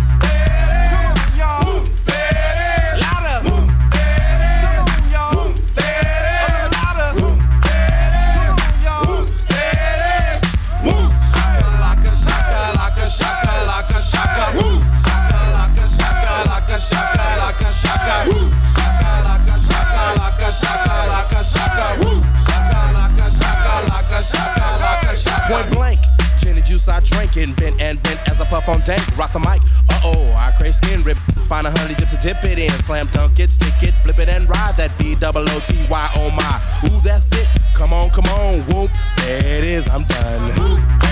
I 26.88 27.00
drink 27.02 27.36
and 27.38 27.56
bent 27.56 27.82
and 27.82 28.02
bent 28.04 28.20
as 28.30 28.42
I 28.42 28.46
puff 28.46 28.70
on 28.70 28.82
dank. 28.82 29.02
Rock 29.18 29.34
the 29.34 29.40
mic. 29.40 29.62
Uh 29.90 30.02
oh, 30.04 30.34
I 30.38 30.52
crave 30.58 30.76
skin 30.76 31.04
rip. 31.04 31.18
Find 31.50 31.68
a 31.68 31.72
honey 31.72 31.96
dip 31.96 32.10
to 32.10 32.18
dip 32.18 32.44
it 32.44 32.60
in. 32.60 32.72
Slam 32.72 33.08
dunk 33.12 33.40
it, 33.40 33.52
stick 33.52 33.82
it, 33.82 33.94
flip 33.94 34.20
it 34.20 34.30
and 34.30 34.48
ride 34.50 34.76
that 34.78 34.96
B 34.98 35.16
double 35.16 35.48
O 35.50 35.60
T 35.66 35.76
Y 35.90 36.12
oh 36.16 36.30
my. 36.32 36.90
Ooh, 36.90 37.02
that's 37.02 37.32
it. 37.32 37.48
Come 37.74 37.94
on, 37.94 38.10
come 38.12 38.26
on, 38.26 38.62
whoop. 38.62 38.92
There 39.18 39.60
it 39.60 39.64
is, 39.64 39.88
I'm 39.88 40.04
done. 40.04 41.08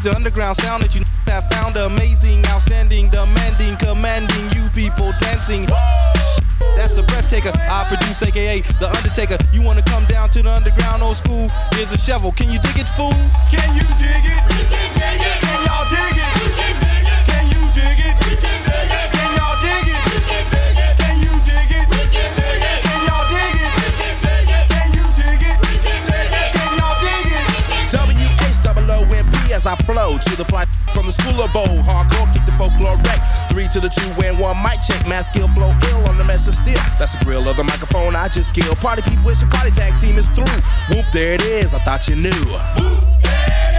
Up. 0.00 0.04
The 0.04 0.16
underground 0.16 0.56
sound 0.56 0.82
that 0.82 0.94
you 0.94 1.02
have 1.26 1.44
found 1.50 1.76
amazing, 1.76 2.44
outstanding, 2.46 3.10
demanding, 3.10 3.76
commanding 3.76 4.44
you 4.56 4.68
people 4.74 5.12
dancing. 5.20 5.66
That's 6.76 6.96
a 6.96 7.02
breath 7.02 7.28
taker. 7.28 7.52
I 7.54 7.84
produce, 7.88 8.22
aka 8.22 8.60
The 8.80 8.88
Undertaker. 8.88 9.36
You 9.52 9.62
wanna 9.62 9.82
come 9.82 10.04
down 10.06 10.30
to 10.30 10.42
the 10.42 10.50
underground 10.50 11.02
old 11.02 11.16
school? 11.16 11.48
Here's 11.72 11.92
a 11.92 11.98
shovel. 11.98 12.32
Can 12.32 12.50
you 12.50 12.60
dig 12.60 12.78
it, 12.78 12.88
fool? 12.88 13.12
Can 13.50 13.74
you 13.76 13.84
dig 14.00 14.24
it? 14.24 14.40
We 14.48 14.64
Can 14.68 14.88
dig 14.96 15.20
it. 15.20 15.40
Can 15.40 15.58
y'all 15.66 15.88
dig 15.88 16.16
it? 16.16 16.32
We 16.40 16.48
Can 16.56 16.74
dig 16.80 17.04
it. 17.04 17.20
Can 17.28 17.44
you 17.52 17.62
dig 17.76 17.98
it? 18.00 18.14
We 18.24 18.36
Can 18.40 18.88
y'all 18.88 18.99
as 29.60 29.66
I 29.66 29.76
flow 29.84 30.16
to 30.16 30.36
the 30.36 30.44
fly 30.44 30.64
from 30.94 31.06
the 31.06 31.12
school 31.12 31.36
of 31.42 31.52
bold. 31.52 31.84
Hardcore, 31.84 32.32
kick 32.32 32.44
the 32.46 32.52
folklore 32.56 32.96
wreck. 33.04 33.20
Three 33.50 33.68
to 33.68 33.80
the 33.80 33.90
two 33.92 34.08
and 34.24 34.38
one 34.38 34.56
mic 34.62 34.80
check. 34.80 35.06
Mass 35.06 35.26
skill 35.28 35.48
flow 35.48 35.72
ill 35.90 36.08
on 36.08 36.16
the 36.16 36.24
mess 36.24 36.46
of 36.48 36.54
steel. 36.54 36.80
That's 36.98 37.16
the 37.16 37.24
grill 37.24 37.46
of 37.48 37.56
the 37.56 37.64
microphone 37.64 38.16
I 38.16 38.28
just 38.28 38.54
killed. 38.54 38.78
Party 38.78 39.02
people, 39.02 39.28
it's 39.28 39.42
your 39.42 39.50
party 39.50 39.70
tag 39.70 39.98
team 40.00 40.16
is 40.16 40.28
through. 40.28 40.56
Whoop, 40.88 41.04
there 41.12 41.34
it 41.34 41.42
is. 41.42 41.74
I 41.74 41.78
thought 41.80 42.08
you 42.08 42.16
knew. 42.16 42.40
Whoop, 42.78 43.04
there 43.22 43.69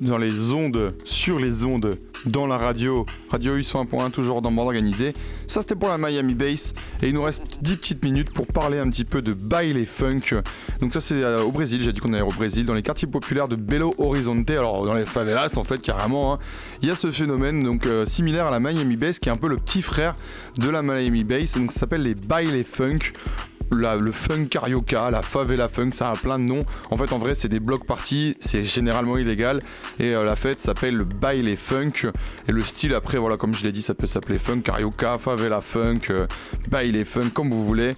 Dans 0.00 0.18
les 0.18 0.52
ondes, 0.52 0.94
sur 1.04 1.38
les 1.38 1.64
ondes, 1.64 1.96
dans 2.26 2.46
la 2.46 2.58
radio, 2.58 3.06
Radio 3.30 3.56
801.1 3.56 4.10
toujours 4.10 4.42
dans 4.42 4.50
bande 4.52 4.66
organisée. 4.66 5.14
Ça 5.46 5.60
c'était 5.62 5.74
pour 5.76 5.88
la 5.88 5.96
Miami 5.96 6.34
Bass 6.34 6.74
et 7.02 7.08
il 7.08 7.14
nous 7.14 7.22
reste 7.22 7.62
10 7.62 7.76
petites 7.76 8.04
minutes 8.04 8.30
pour 8.30 8.46
parler 8.46 8.78
un 8.78 8.90
petit 8.90 9.06
peu 9.06 9.22
de 9.22 9.32
baile 9.32 9.86
funk. 9.86 10.42
Donc 10.80 10.92
ça 10.92 11.00
c'est 11.00 11.22
euh, 11.22 11.42
au 11.42 11.50
Brésil, 11.50 11.80
j'ai 11.80 11.94
dit 11.94 12.00
qu'on 12.00 12.12
allait 12.12 12.22
au 12.22 12.28
Brésil, 12.32 12.66
dans 12.66 12.74
les 12.74 12.82
quartiers 12.82 13.08
populaires 13.08 13.48
de 13.48 13.56
Belo 13.56 13.94
Horizonte, 13.96 14.50
alors 14.50 14.84
dans 14.84 14.92
les 14.94 15.06
favelas 15.06 15.54
en 15.56 15.64
fait 15.64 15.80
carrément. 15.80 16.34
hein. 16.34 16.38
Il 16.82 16.88
y 16.88 16.90
a 16.90 16.94
ce 16.94 17.10
phénomène 17.10 17.62
donc 17.62 17.86
euh, 17.86 18.04
similaire 18.04 18.46
à 18.46 18.50
la 18.50 18.60
Miami 18.60 18.96
Bass 18.96 19.18
qui 19.18 19.30
est 19.30 19.32
un 19.32 19.36
peu 19.36 19.48
le 19.48 19.56
petit 19.56 19.80
frère 19.80 20.14
de 20.58 20.68
la 20.68 20.82
Miami 20.82 21.24
Bass 21.24 21.56
et 21.56 21.60
donc 21.60 21.72
ça 21.72 21.80
s'appelle 21.80 22.02
les 22.02 22.14
baile 22.14 22.62
funk 22.64 22.98
le 23.70 24.12
funk 24.12 24.46
carioca, 24.46 25.10
la 25.10 25.22
favela 25.22 25.68
funk, 25.68 25.90
ça 25.92 26.10
a 26.10 26.16
plein 26.16 26.38
de 26.38 26.44
noms. 26.44 26.64
En 26.90 26.96
fait, 26.96 27.12
en 27.12 27.18
vrai, 27.18 27.34
c'est 27.34 27.48
des 27.48 27.60
blocs 27.60 27.86
parties, 27.86 28.36
c'est 28.40 28.64
généralement 28.64 29.16
illégal. 29.18 29.60
Et 29.98 30.14
euh, 30.14 30.24
la 30.24 30.36
fête 30.36 30.58
s'appelle 30.58 30.96
le 30.96 31.04
baile 31.04 31.56
funk. 31.56 32.10
Et 32.48 32.52
le 32.52 32.62
style, 32.62 32.94
après, 32.94 33.18
voilà, 33.18 33.36
comme 33.36 33.54
je 33.54 33.64
l'ai 33.64 33.72
dit, 33.72 33.82
ça 33.82 33.94
peut 33.94 34.06
s'appeler 34.06 34.38
funk 34.38 34.60
carioca, 34.60 35.18
favela 35.18 35.60
funk, 35.60 36.10
euh, 36.10 36.26
baile 36.70 37.04
funk, 37.04 37.30
comme 37.30 37.50
vous 37.50 37.64
voulez. 37.64 37.94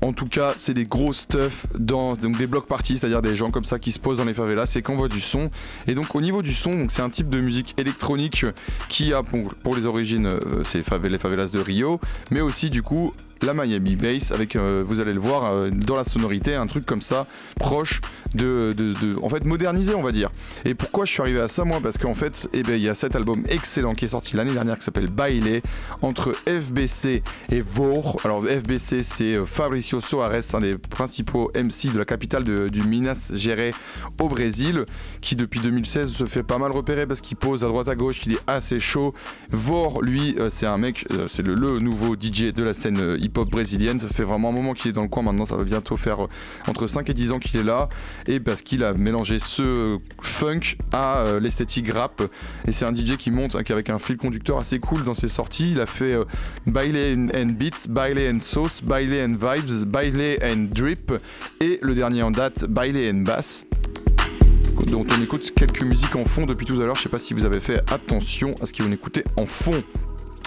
En 0.00 0.12
tout 0.12 0.26
cas, 0.26 0.54
c'est 0.56 0.74
des 0.74 0.86
gros 0.86 1.12
stuff 1.12 1.66
dans 1.76 2.14
donc 2.14 2.38
des 2.38 2.46
blocs 2.46 2.68
parties, 2.68 2.98
c'est-à-dire 2.98 3.20
des 3.20 3.34
gens 3.34 3.50
comme 3.50 3.64
ça 3.64 3.80
qui 3.80 3.90
se 3.90 3.98
posent 3.98 4.18
dans 4.18 4.24
les 4.24 4.34
favelas, 4.34 4.66
c'est 4.66 4.80
qu'on 4.80 4.94
voit 4.94 5.08
du 5.08 5.20
son. 5.20 5.50
Et 5.88 5.94
donc 5.94 6.14
au 6.14 6.20
niveau 6.20 6.40
du 6.40 6.54
son, 6.54 6.86
c'est 6.88 7.02
un 7.02 7.10
type 7.10 7.28
de 7.28 7.40
musique 7.40 7.74
électronique 7.78 8.46
qui 8.88 9.12
a 9.12 9.24
pour, 9.24 9.74
les 9.74 9.86
origines, 9.86 10.26
euh, 10.26 10.62
c'est 10.62 10.84
les 11.02 11.18
favelas 11.18 11.48
de 11.48 11.58
Rio, 11.58 12.00
mais 12.30 12.40
aussi 12.40 12.70
du 12.70 12.82
coup 12.82 13.12
la 13.42 13.54
Miami 13.54 13.96
Bass 13.96 14.32
avec, 14.32 14.56
euh, 14.56 14.82
vous 14.84 15.00
allez 15.00 15.12
le 15.12 15.20
voir, 15.20 15.44
euh, 15.44 15.70
dans 15.70 15.96
la 15.96 16.04
sonorité, 16.04 16.54
un 16.54 16.66
truc 16.66 16.84
comme 16.86 17.02
ça, 17.02 17.26
proche 17.58 18.00
de, 18.34 18.74
en 19.22 19.28
fait, 19.28 19.44
modernisé, 19.44 19.94
on 19.94 20.02
va 20.02 20.12
dire. 20.12 20.30
Et 20.64 20.74
pourquoi 20.74 21.04
je 21.04 21.12
suis 21.12 21.22
arrivé 21.22 21.40
à 21.40 21.48
ça, 21.48 21.64
moi? 21.64 21.80
Parce 21.82 21.98
qu'en 21.98 22.14
fait, 22.14 22.48
eh 22.52 22.62
ben, 22.62 22.74
il 22.74 22.82
y 22.82 22.88
a 22.88 22.94
cet 22.94 23.16
album 23.16 23.42
excellent 23.48 23.94
qui 23.94 24.04
est 24.04 24.08
sorti 24.08 24.36
l'année 24.36 24.52
dernière 24.52 24.78
qui 24.78 24.84
s'appelle 24.84 25.10
Baile, 25.10 25.62
entre 26.02 26.34
FBC 26.46 27.22
et 27.50 27.60
Vor. 27.60 28.20
Alors, 28.24 28.44
FBC, 28.44 29.02
c'est 29.02 29.34
euh, 29.34 29.46
Fabricio 29.46 30.00
Soares, 30.00 30.54
un 30.54 30.60
des 30.60 30.76
principaux 30.76 31.50
MC 31.54 31.92
de 31.92 31.98
la 31.98 32.04
capitale 32.04 32.44
du 32.44 32.82
Minas 32.82 33.32
Gerais 33.34 33.72
au 34.20 34.28
Brésil, 34.28 34.84
qui 35.20 35.36
depuis 35.36 35.60
2016 35.60 36.10
se 36.10 36.24
fait 36.24 36.42
pas 36.42 36.58
mal 36.58 36.72
repérer 36.72 37.06
parce 37.06 37.20
qu'il 37.20 37.36
pose 37.36 37.64
à 37.64 37.68
droite 37.68 37.88
à 37.88 37.94
gauche, 37.94 38.26
il 38.26 38.34
est 38.34 38.40
assez 38.46 38.80
chaud. 38.80 39.14
Vor, 39.50 40.02
lui, 40.02 40.36
c'est 40.50 40.66
un 40.66 40.78
mec, 40.78 41.06
c'est 41.26 41.42
le, 41.42 41.54
le 41.54 41.78
nouveau 41.78 42.14
DJ 42.14 42.52
de 42.52 42.62
la 42.62 42.74
scène 42.74 43.16
euh, 43.28 43.28
hip-hop 43.28 43.50
brésilienne. 43.50 44.00
Ça 44.00 44.08
fait 44.08 44.24
vraiment 44.24 44.48
un 44.48 44.52
moment 44.52 44.74
qu'il 44.74 44.90
est 44.90 44.94
dans 44.94 45.02
le 45.02 45.08
coin 45.08 45.22
maintenant, 45.22 45.46
ça 45.46 45.56
va 45.56 45.64
bientôt 45.64 45.96
faire 45.96 46.26
entre 46.66 46.86
5 46.86 47.08
et 47.08 47.14
10 47.14 47.32
ans 47.32 47.38
qu'il 47.38 47.60
est 47.60 47.64
là. 47.64 47.88
Et 48.26 48.40
parce 48.40 48.62
qu'il 48.62 48.84
a 48.84 48.94
mélangé 48.94 49.38
ce 49.38 49.98
funk 50.20 50.76
à 50.92 51.38
l'esthétique 51.40 51.90
rap. 51.92 52.22
Et 52.66 52.72
c'est 52.72 52.84
un 52.84 52.94
DJ 52.94 53.16
qui 53.16 53.30
monte 53.30 53.54
avec 53.54 53.90
un 53.90 53.98
fil 53.98 54.16
conducteur 54.16 54.58
assez 54.58 54.78
cool 54.80 55.04
dans 55.04 55.14
ses 55.14 55.28
sorties. 55.28 55.72
Il 55.72 55.80
a 55.80 55.86
fait 55.86 56.16
Baile 56.66 57.30
and 57.34 57.52
Beats, 57.52 57.88
Baile 57.88 58.34
and 58.34 58.40
Sauce, 58.40 58.82
Baile 58.82 59.24
and 59.24 59.34
Vibes, 59.34 59.84
Baile 59.86 60.38
and 60.42 60.68
Drip 60.74 61.12
et 61.60 61.78
le 61.82 61.94
dernier 61.94 62.22
en 62.22 62.30
date, 62.30 62.64
Baile 62.66 63.10
and 63.14 63.22
Bass 63.22 63.64
dont 64.86 65.06
on 65.10 65.22
écoute 65.22 65.52
quelques 65.54 65.82
musiques 65.82 66.16
en 66.16 66.24
fond 66.24 66.46
depuis 66.46 66.66
tout 66.66 66.80
à 66.80 66.84
l'heure. 66.84 66.96
Je 66.96 67.02
sais 67.02 67.08
pas 67.08 67.18
si 67.18 67.34
vous 67.34 67.44
avez 67.44 67.60
fait 67.60 67.80
attention 67.92 68.54
à 68.62 68.66
ce 68.66 68.72
qu'on 68.72 68.90
écoutait 68.92 69.24
en 69.36 69.46
fond. 69.46 69.82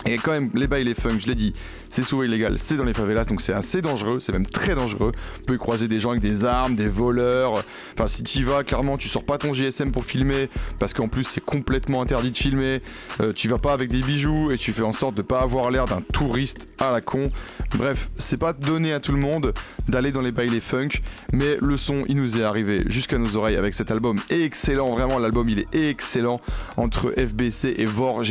Et 0.06 0.18
quand 0.18 0.32
même, 0.32 0.50
les 0.56 0.68
bails, 0.68 0.94
funk, 0.96 1.20
je 1.20 1.28
l'ai 1.28 1.36
dit, 1.36 1.54
c'est 1.90 2.04
souvent 2.04 2.24
illégal, 2.24 2.58
c'est 2.58 2.76
dans 2.76 2.86
les 2.86 2.94
favelas, 2.94 3.26
donc 3.26 3.42
c'est 3.42 3.54
assez 3.54 3.82
dangereux, 3.82 4.20
c'est 4.20 4.32
même 4.32 4.46
très 4.46 4.74
dangereux. 4.74 5.12
Tu 5.38 5.44
peux 5.44 5.56
y 5.56 5.58
croiser 5.58 5.88
des 5.88 6.00
gens 6.00 6.12
avec 6.12 6.22
des 6.22 6.44
armes, 6.44 6.76
des 6.76 6.88
voleurs. 6.88 7.64
Enfin, 7.94 8.08
si 8.08 8.24
tu 8.24 8.40
y 8.40 8.44
vas, 8.44 8.64
clairement, 8.64 8.98
tu 8.98 9.10
sors 9.10 9.24
pas 9.24 9.38
ton 9.38 9.54
GSM 9.54 9.92
pour 9.92 10.06
filmer, 10.06 10.50
parce 10.80 10.94
qu'en 10.94 11.08
plus, 11.08 11.24
c'est 11.24 11.44
complètement 11.44 12.02
interdit 12.02 12.32
de 12.32 12.38
filmer. 12.38 12.82
Euh, 13.20 13.32
tu 13.34 13.48
vas 13.48 13.60
pas 13.60 13.74
avec 13.74 13.90
des 13.90 14.02
bijoux 14.02 14.52
et 14.52 14.58
tu 14.58 14.72
fais 14.72 14.82
en 14.82 14.94
sorte 14.94 15.16
de 15.16 15.22
pas 15.22 15.42
avoir 15.42 15.70
l'air 15.70 15.86
d'un 15.86 16.02
touriste 16.02 16.68
à 16.80 16.92
la 16.92 17.02
con. 17.02 17.30
Bref, 17.76 18.10
c'est 18.16 18.38
pas 18.38 18.54
donné 18.54 18.94
à 18.94 19.00
tout 19.00 19.12
le 19.12 19.20
monde 19.20 19.54
d'aller 19.88 20.12
dans 20.12 20.22
les 20.22 20.32
bails, 20.32 20.62
funk, 20.62 21.02
mais 21.32 21.58
le 21.62 21.78
son, 21.78 22.06
il 22.08 22.16
nous 22.16 22.38
est 22.38 22.44
arrivé 22.44 22.84
jusqu'à 22.88 23.18
nos 23.18 23.36
oreilles 23.36 23.56
avec 23.56 23.74
cet 23.74 23.92
album 23.92 24.20
excellent. 24.30 24.96
Vraiment, 24.96 25.20
l'album, 25.20 25.48
il 25.50 25.60
est 25.60 25.76
excellent 25.76 26.42
entre 26.78 27.14
FBC 27.18 27.76
et 27.78 27.86
Vor. 27.86 28.24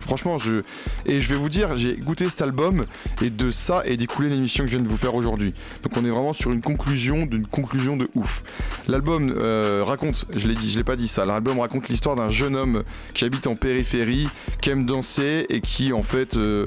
franchement, 0.00 0.38
je 0.38 0.59
et 1.06 1.20
je 1.20 1.28
vais 1.28 1.36
vous 1.36 1.48
dire, 1.48 1.76
j'ai 1.76 1.96
goûté 1.96 2.28
cet 2.28 2.42
album 2.42 2.84
et 3.22 3.30
de 3.30 3.50
ça 3.50 3.82
est 3.84 3.96
découlé 3.96 4.28
l'émission 4.28 4.64
que 4.64 4.70
je 4.70 4.76
viens 4.76 4.84
de 4.84 4.88
vous 4.88 4.96
faire 4.96 5.14
aujourd'hui. 5.14 5.54
Donc 5.82 5.96
on 5.96 6.04
est 6.04 6.10
vraiment 6.10 6.32
sur 6.32 6.50
une 6.50 6.60
conclusion 6.60 7.26
d'une 7.26 7.46
conclusion 7.46 7.96
de 7.96 8.08
ouf. 8.14 8.42
L'album 8.88 9.34
euh, 9.36 9.82
raconte, 9.86 10.26
je 10.34 10.48
l'ai 10.48 10.54
dit, 10.54 10.70
je 10.70 10.78
l'ai 10.78 10.84
pas 10.84 10.96
dit 10.96 11.08
ça. 11.08 11.24
L'album 11.24 11.58
raconte 11.58 11.88
l'histoire 11.88 12.16
d'un 12.16 12.28
jeune 12.28 12.56
homme 12.56 12.82
qui 13.14 13.24
habite 13.24 13.46
en 13.46 13.56
périphérie, 13.56 14.28
qui 14.60 14.70
aime 14.70 14.84
danser 14.84 15.46
et 15.48 15.60
qui 15.60 15.92
en 15.92 16.02
fait 16.02 16.36
euh, 16.36 16.66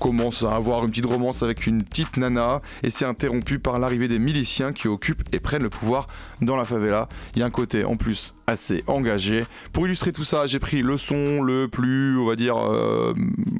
commence 0.00 0.42
à 0.42 0.54
avoir 0.54 0.84
une 0.84 0.90
petite 0.90 1.06
romance 1.06 1.42
avec 1.42 1.66
une 1.66 1.82
petite 1.82 2.16
nana 2.16 2.60
et 2.82 2.90
c'est 2.90 3.04
interrompu 3.04 3.58
par 3.58 3.78
l'arrivée 3.78 4.08
des 4.08 4.18
miliciens 4.18 4.72
qui 4.72 4.88
occupent 4.88 5.22
et 5.32 5.40
prennent 5.40 5.62
le 5.62 5.70
pouvoir 5.70 6.08
dans 6.40 6.56
la 6.56 6.64
favela. 6.64 7.08
Il 7.34 7.40
y 7.40 7.42
a 7.42 7.46
un 7.46 7.50
côté 7.50 7.84
en 7.84 7.96
plus 7.96 8.34
assez 8.46 8.84
engagé. 8.86 9.46
Pour 9.72 9.86
illustrer 9.86 10.12
tout 10.12 10.24
ça, 10.24 10.46
j'ai 10.46 10.58
pris 10.58 10.82
le 10.82 10.96
son 10.98 11.42
le 11.42 11.68
plus, 11.68 12.18
on 12.18 12.26
va 12.26 12.36
dire, 12.36 12.56
euh, 12.74 13.14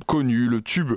connu, 0.06 0.46
le 0.46 0.60
tube 0.60 0.92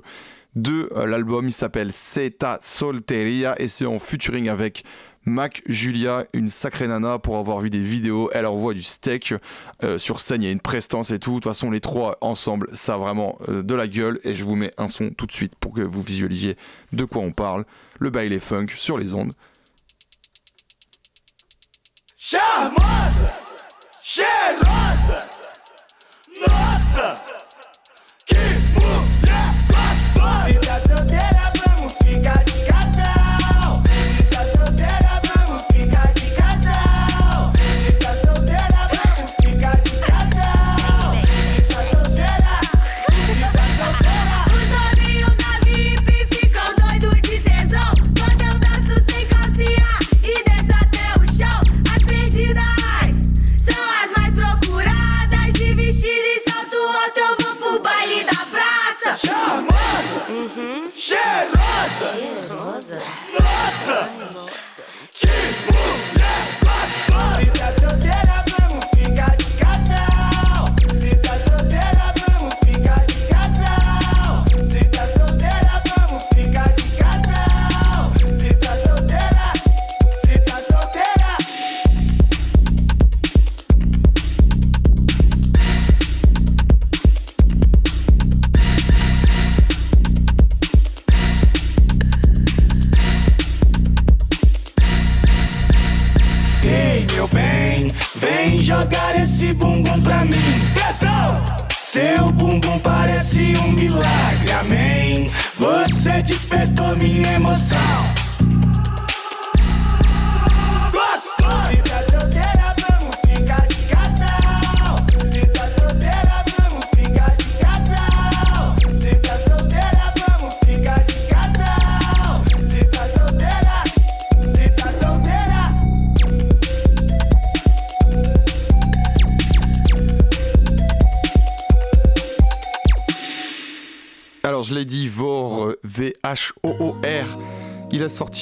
de 0.55 0.89
euh, 0.95 1.05
l'album. 1.05 1.47
Il 1.47 1.53
s'appelle 1.53 1.91
Zeta 1.91 2.59
Solteria 2.61 3.55
et 3.59 3.68
c'est 3.68 3.86
en 3.86 3.99
featuring 3.99 4.49
avec 4.49 4.84
Mac 5.26 5.61
Julia, 5.65 6.26
une 6.34 6.47
sacrée 6.47 6.88
nana 6.88 7.20
pour 7.20 7.38
avoir 7.38 7.59
vu 7.59 7.70
des 7.70 7.82
vidéos. 7.82 8.30
Elle 8.34 8.45
envoie 8.45 8.74
du 8.74 8.84
steak 8.84 9.34
euh, 9.84 9.97
sur 9.97 10.20
scène, 10.20 10.41
il 10.41 10.45
y 10.45 10.49
a 10.49 10.51
une 10.51 10.61
prestance 10.61 11.11
et 11.11 11.20
tout. 11.20 11.32
De 11.32 11.36
toute 11.36 11.43
façon, 11.45 11.70
les 11.70 11.82
trois 11.82 12.18
ensemble, 12.22 12.70
ça 12.74 12.95
a 12.95 12.97
vraiment 12.97 13.38
de 13.47 13.76
la 13.76 13.88
gueule. 13.88 14.20
Et 14.24 14.36
je 14.36 14.43
vous 14.45 14.55
mets 14.55 14.72
un 14.78 14.88
son 14.88 15.09
tout 15.09 15.26
de 15.26 15.32
suite 15.32 15.53
pour 15.59 15.74
que 15.74 15.82
vous 15.82 16.01
visualisiez 16.01 16.57
de 16.93 17.05
quoi 17.05 17.22
on 17.22 17.32
parle. 17.32 17.65
Le 17.99 18.09
baile 18.09 18.39
funk 18.39 18.68
sur 18.76 18.97
les 18.97 19.13
ondes. 19.15 19.34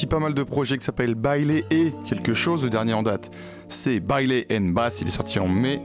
Pas 0.10 0.20
mal 0.20 0.36
de 0.36 0.44
projets 0.44 0.78
qui 0.78 0.86
s'appellent 0.86 1.16
Baile 1.16 1.64
et 1.72 1.92
quelque 2.08 2.34
chose. 2.34 2.64
Le 2.64 2.70
dernier 2.70 2.94
en 2.94 3.02
date, 3.02 3.32
c'est 3.68 4.00
Baile 4.00 4.46
and 4.52 4.70
Bass. 4.70 5.02
Il 5.02 5.08
est 5.08 5.12
sorti 5.12 5.40
en 5.40 5.48
mai. 5.48 5.82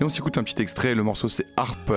Et 0.00 0.04
on 0.04 0.08
s'écoute 0.08 0.36
un 0.36 0.42
petit 0.42 0.60
extrait. 0.60 0.94
Le 0.94 1.02
morceau, 1.02 1.28
c'est 1.28 1.46
Harp. 1.56 1.90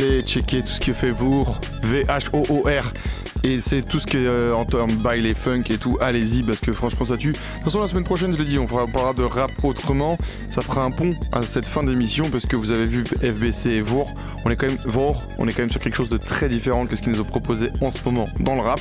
Checker 0.00 0.62
tout 0.62 0.72
ce 0.72 0.80
qui 0.80 0.92
fait 0.92 1.10
Vour, 1.10 1.58
V-H-O-O-R. 1.82 2.92
Et 3.44 3.60
c'est 3.60 3.82
tout 3.82 4.00
ce 4.00 4.06
qui 4.06 4.16
est 4.16 4.26
euh, 4.26 4.54
en 4.54 4.64
termes 4.64 4.92
baile 4.92 5.24
et 5.24 5.34
funk 5.34 5.62
et 5.70 5.78
tout. 5.78 5.96
Allez-y 6.00 6.42
parce 6.42 6.60
que 6.60 6.72
franchement 6.72 7.06
ça 7.06 7.16
tue. 7.16 7.32
De 7.32 7.36
toute 7.36 7.64
façon 7.64 7.80
la 7.80 7.86
semaine 7.86 8.04
prochaine 8.04 8.32
je 8.32 8.38
l'ai 8.38 8.44
dit, 8.44 8.58
on, 8.58 8.66
fera, 8.66 8.86
parlera 8.86 9.14
de 9.14 9.22
rap 9.22 9.52
autrement. 9.62 10.18
Ça 10.50 10.62
fera 10.62 10.82
un 10.82 10.90
pont 10.90 11.14
à 11.32 11.42
cette 11.42 11.68
fin 11.68 11.84
d'émission 11.84 12.24
parce 12.30 12.46
que 12.46 12.56
vous 12.56 12.72
avez 12.72 12.86
vu 12.86 13.04
FBC 13.04 13.70
et 13.70 13.80
Vour. 13.82 14.12
On 14.44 14.50
est 14.50 14.56
quand 14.56 14.66
même 14.66 14.78
on 15.38 15.46
est 15.46 15.52
quand 15.52 15.62
même 15.62 15.70
sur 15.70 15.80
quelque 15.80 15.96
chose 15.96 16.08
de 16.08 16.16
très 16.16 16.48
différent 16.48 16.86
que 16.86 16.96
ce 16.96 17.02
qu'ils 17.02 17.12
nous 17.12 17.20
ont 17.20 17.24
proposé 17.24 17.70
en 17.80 17.90
ce 17.90 18.00
moment 18.04 18.26
dans 18.40 18.54
le 18.54 18.62
rap. 18.62 18.80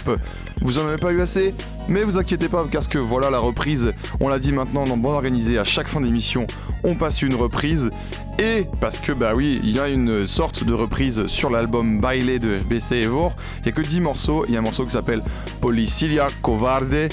Vous 0.61 0.79
en 0.79 0.87
avez 0.87 0.97
pas 0.97 1.11
eu 1.11 1.21
assez 1.21 1.53
mais 1.87 2.03
vous 2.03 2.17
inquiétez 2.17 2.49
pas 2.49 2.65
parce 2.71 2.87
que 2.87 2.97
voilà 2.97 3.29
la 3.29 3.37
reprise, 3.37 3.93
on 4.19 4.27
l'a 4.27 4.39
dit 4.39 4.51
maintenant 4.51 4.85
dans 4.85 4.97
Bon 4.97 5.11
Organisé, 5.11 5.59
à 5.59 5.63
chaque 5.63 5.87
fin 5.87 6.01
d'émission, 6.01 6.47
on 6.83 6.95
passe 6.95 7.21
une 7.21 7.35
reprise. 7.35 7.91
Et 8.37 8.65
parce 8.81 8.99
que 8.99 9.13
bah 9.13 9.31
oui, 9.33 9.61
il 9.63 9.71
y 9.71 9.79
a 9.79 9.87
une 9.87 10.27
sorte 10.27 10.65
de 10.65 10.73
reprise 10.73 11.27
sur 11.27 11.49
l'album 11.49 12.01
Baile 12.01 12.39
de 12.39 12.57
FBC 12.57 13.03
Evor. 13.03 13.33
Il 13.61 13.67
y 13.67 13.69
a 13.69 13.71
que 13.71 13.81
10 13.81 14.01
morceaux, 14.01 14.45
il 14.47 14.53
y 14.53 14.57
a 14.57 14.59
un 14.59 14.63
morceau 14.63 14.83
qui 14.83 14.91
s'appelle 14.91 15.23
Policilia 15.61 16.27
Covarde. 16.41 17.09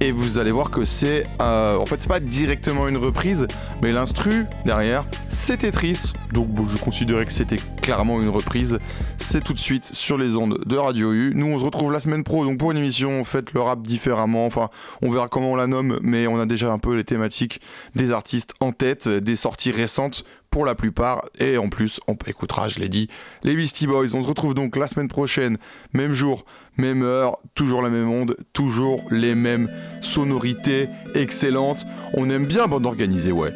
Et 0.00 0.12
vous 0.12 0.38
allez 0.38 0.50
voir 0.50 0.70
que 0.70 0.84
c'est 0.84 1.26
euh, 1.40 1.78
en 1.78 1.86
fait 1.86 2.02
c'est 2.02 2.08
pas 2.08 2.20
directement 2.20 2.86
une 2.86 2.98
reprise 2.98 3.46
mais 3.80 3.92
l'instru 3.92 4.44
derrière 4.66 5.06
c'est 5.28 5.58
Tetris. 5.58 6.12
Donc 6.34 6.48
je 6.68 6.76
considérais 6.76 7.24
que 7.24 7.32
c'était 7.32 7.56
clairement 7.80 8.20
une 8.20 8.28
reprise. 8.28 8.78
C'est 9.16 9.42
tout 9.42 9.54
de 9.54 9.58
suite 9.58 9.88
sur 9.94 10.18
les 10.18 10.36
ondes 10.36 10.60
de 10.66 10.76
Radio 10.76 11.14
U. 11.14 11.32
Nous 11.34 11.46
on 11.46 11.58
se 11.58 11.64
retrouve 11.64 11.92
la 11.92 12.00
semaine 12.00 12.24
pro 12.24 12.44
donc 12.44 12.58
pour 12.58 12.72
une 12.72 12.76
émission 12.76 13.24
faites 13.24 13.54
le 13.54 13.62
rap 13.62 13.80
différemment. 13.80 14.44
Enfin 14.44 14.68
on 15.00 15.10
verra 15.10 15.28
comment 15.28 15.52
on 15.52 15.56
la 15.56 15.66
nomme 15.66 15.98
mais 16.02 16.26
on 16.26 16.38
a 16.38 16.44
déjà 16.44 16.70
un 16.70 16.78
peu 16.78 16.94
les 16.94 17.04
thématiques 17.04 17.62
des 17.94 18.10
artistes 18.10 18.52
en 18.60 18.72
tête 18.72 19.08
des 19.08 19.36
sorties 19.36 19.70
récentes 19.70 20.24
pour 20.56 20.64
la 20.64 20.74
plupart. 20.74 21.22
Et 21.38 21.58
en 21.58 21.68
plus, 21.68 22.00
on 22.08 22.16
écoutera, 22.26 22.70
je 22.70 22.78
l'ai 22.78 22.88
dit, 22.88 23.08
les 23.42 23.54
Beastie 23.54 23.86
Boys. 23.86 24.14
On 24.14 24.22
se 24.22 24.26
retrouve 24.26 24.54
donc 24.54 24.74
la 24.76 24.86
semaine 24.86 25.06
prochaine, 25.06 25.58
même 25.92 26.14
jour, 26.14 26.46
même 26.78 27.02
heure, 27.02 27.36
toujours 27.54 27.82
la 27.82 27.90
même 27.90 28.08
onde, 28.08 28.38
toujours 28.54 29.02
les 29.10 29.34
mêmes 29.34 29.68
sonorités 30.00 30.88
excellentes. 31.14 31.84
On 32.14 32.30
aime 32.30 32.46
bien 32.46 32.68
bande 32.68 32.86
organisée, 32.86 33.32
ouais. 33.32 33.52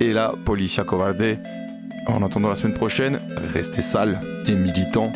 Et 0.00 0.12
là, 0.12 0.34
Policia 0.44 0.82
Covarde. 0.82 1.38
En 2.08 2.20
attendant 2.24 2.48
la 2.48 2.56
semaine 2.56 2.74
prochaine, 2.74 3.20
restez 3.54 3.80
sales 3.80 4.20
et 4.48 4.56
militants. 4.56 5.12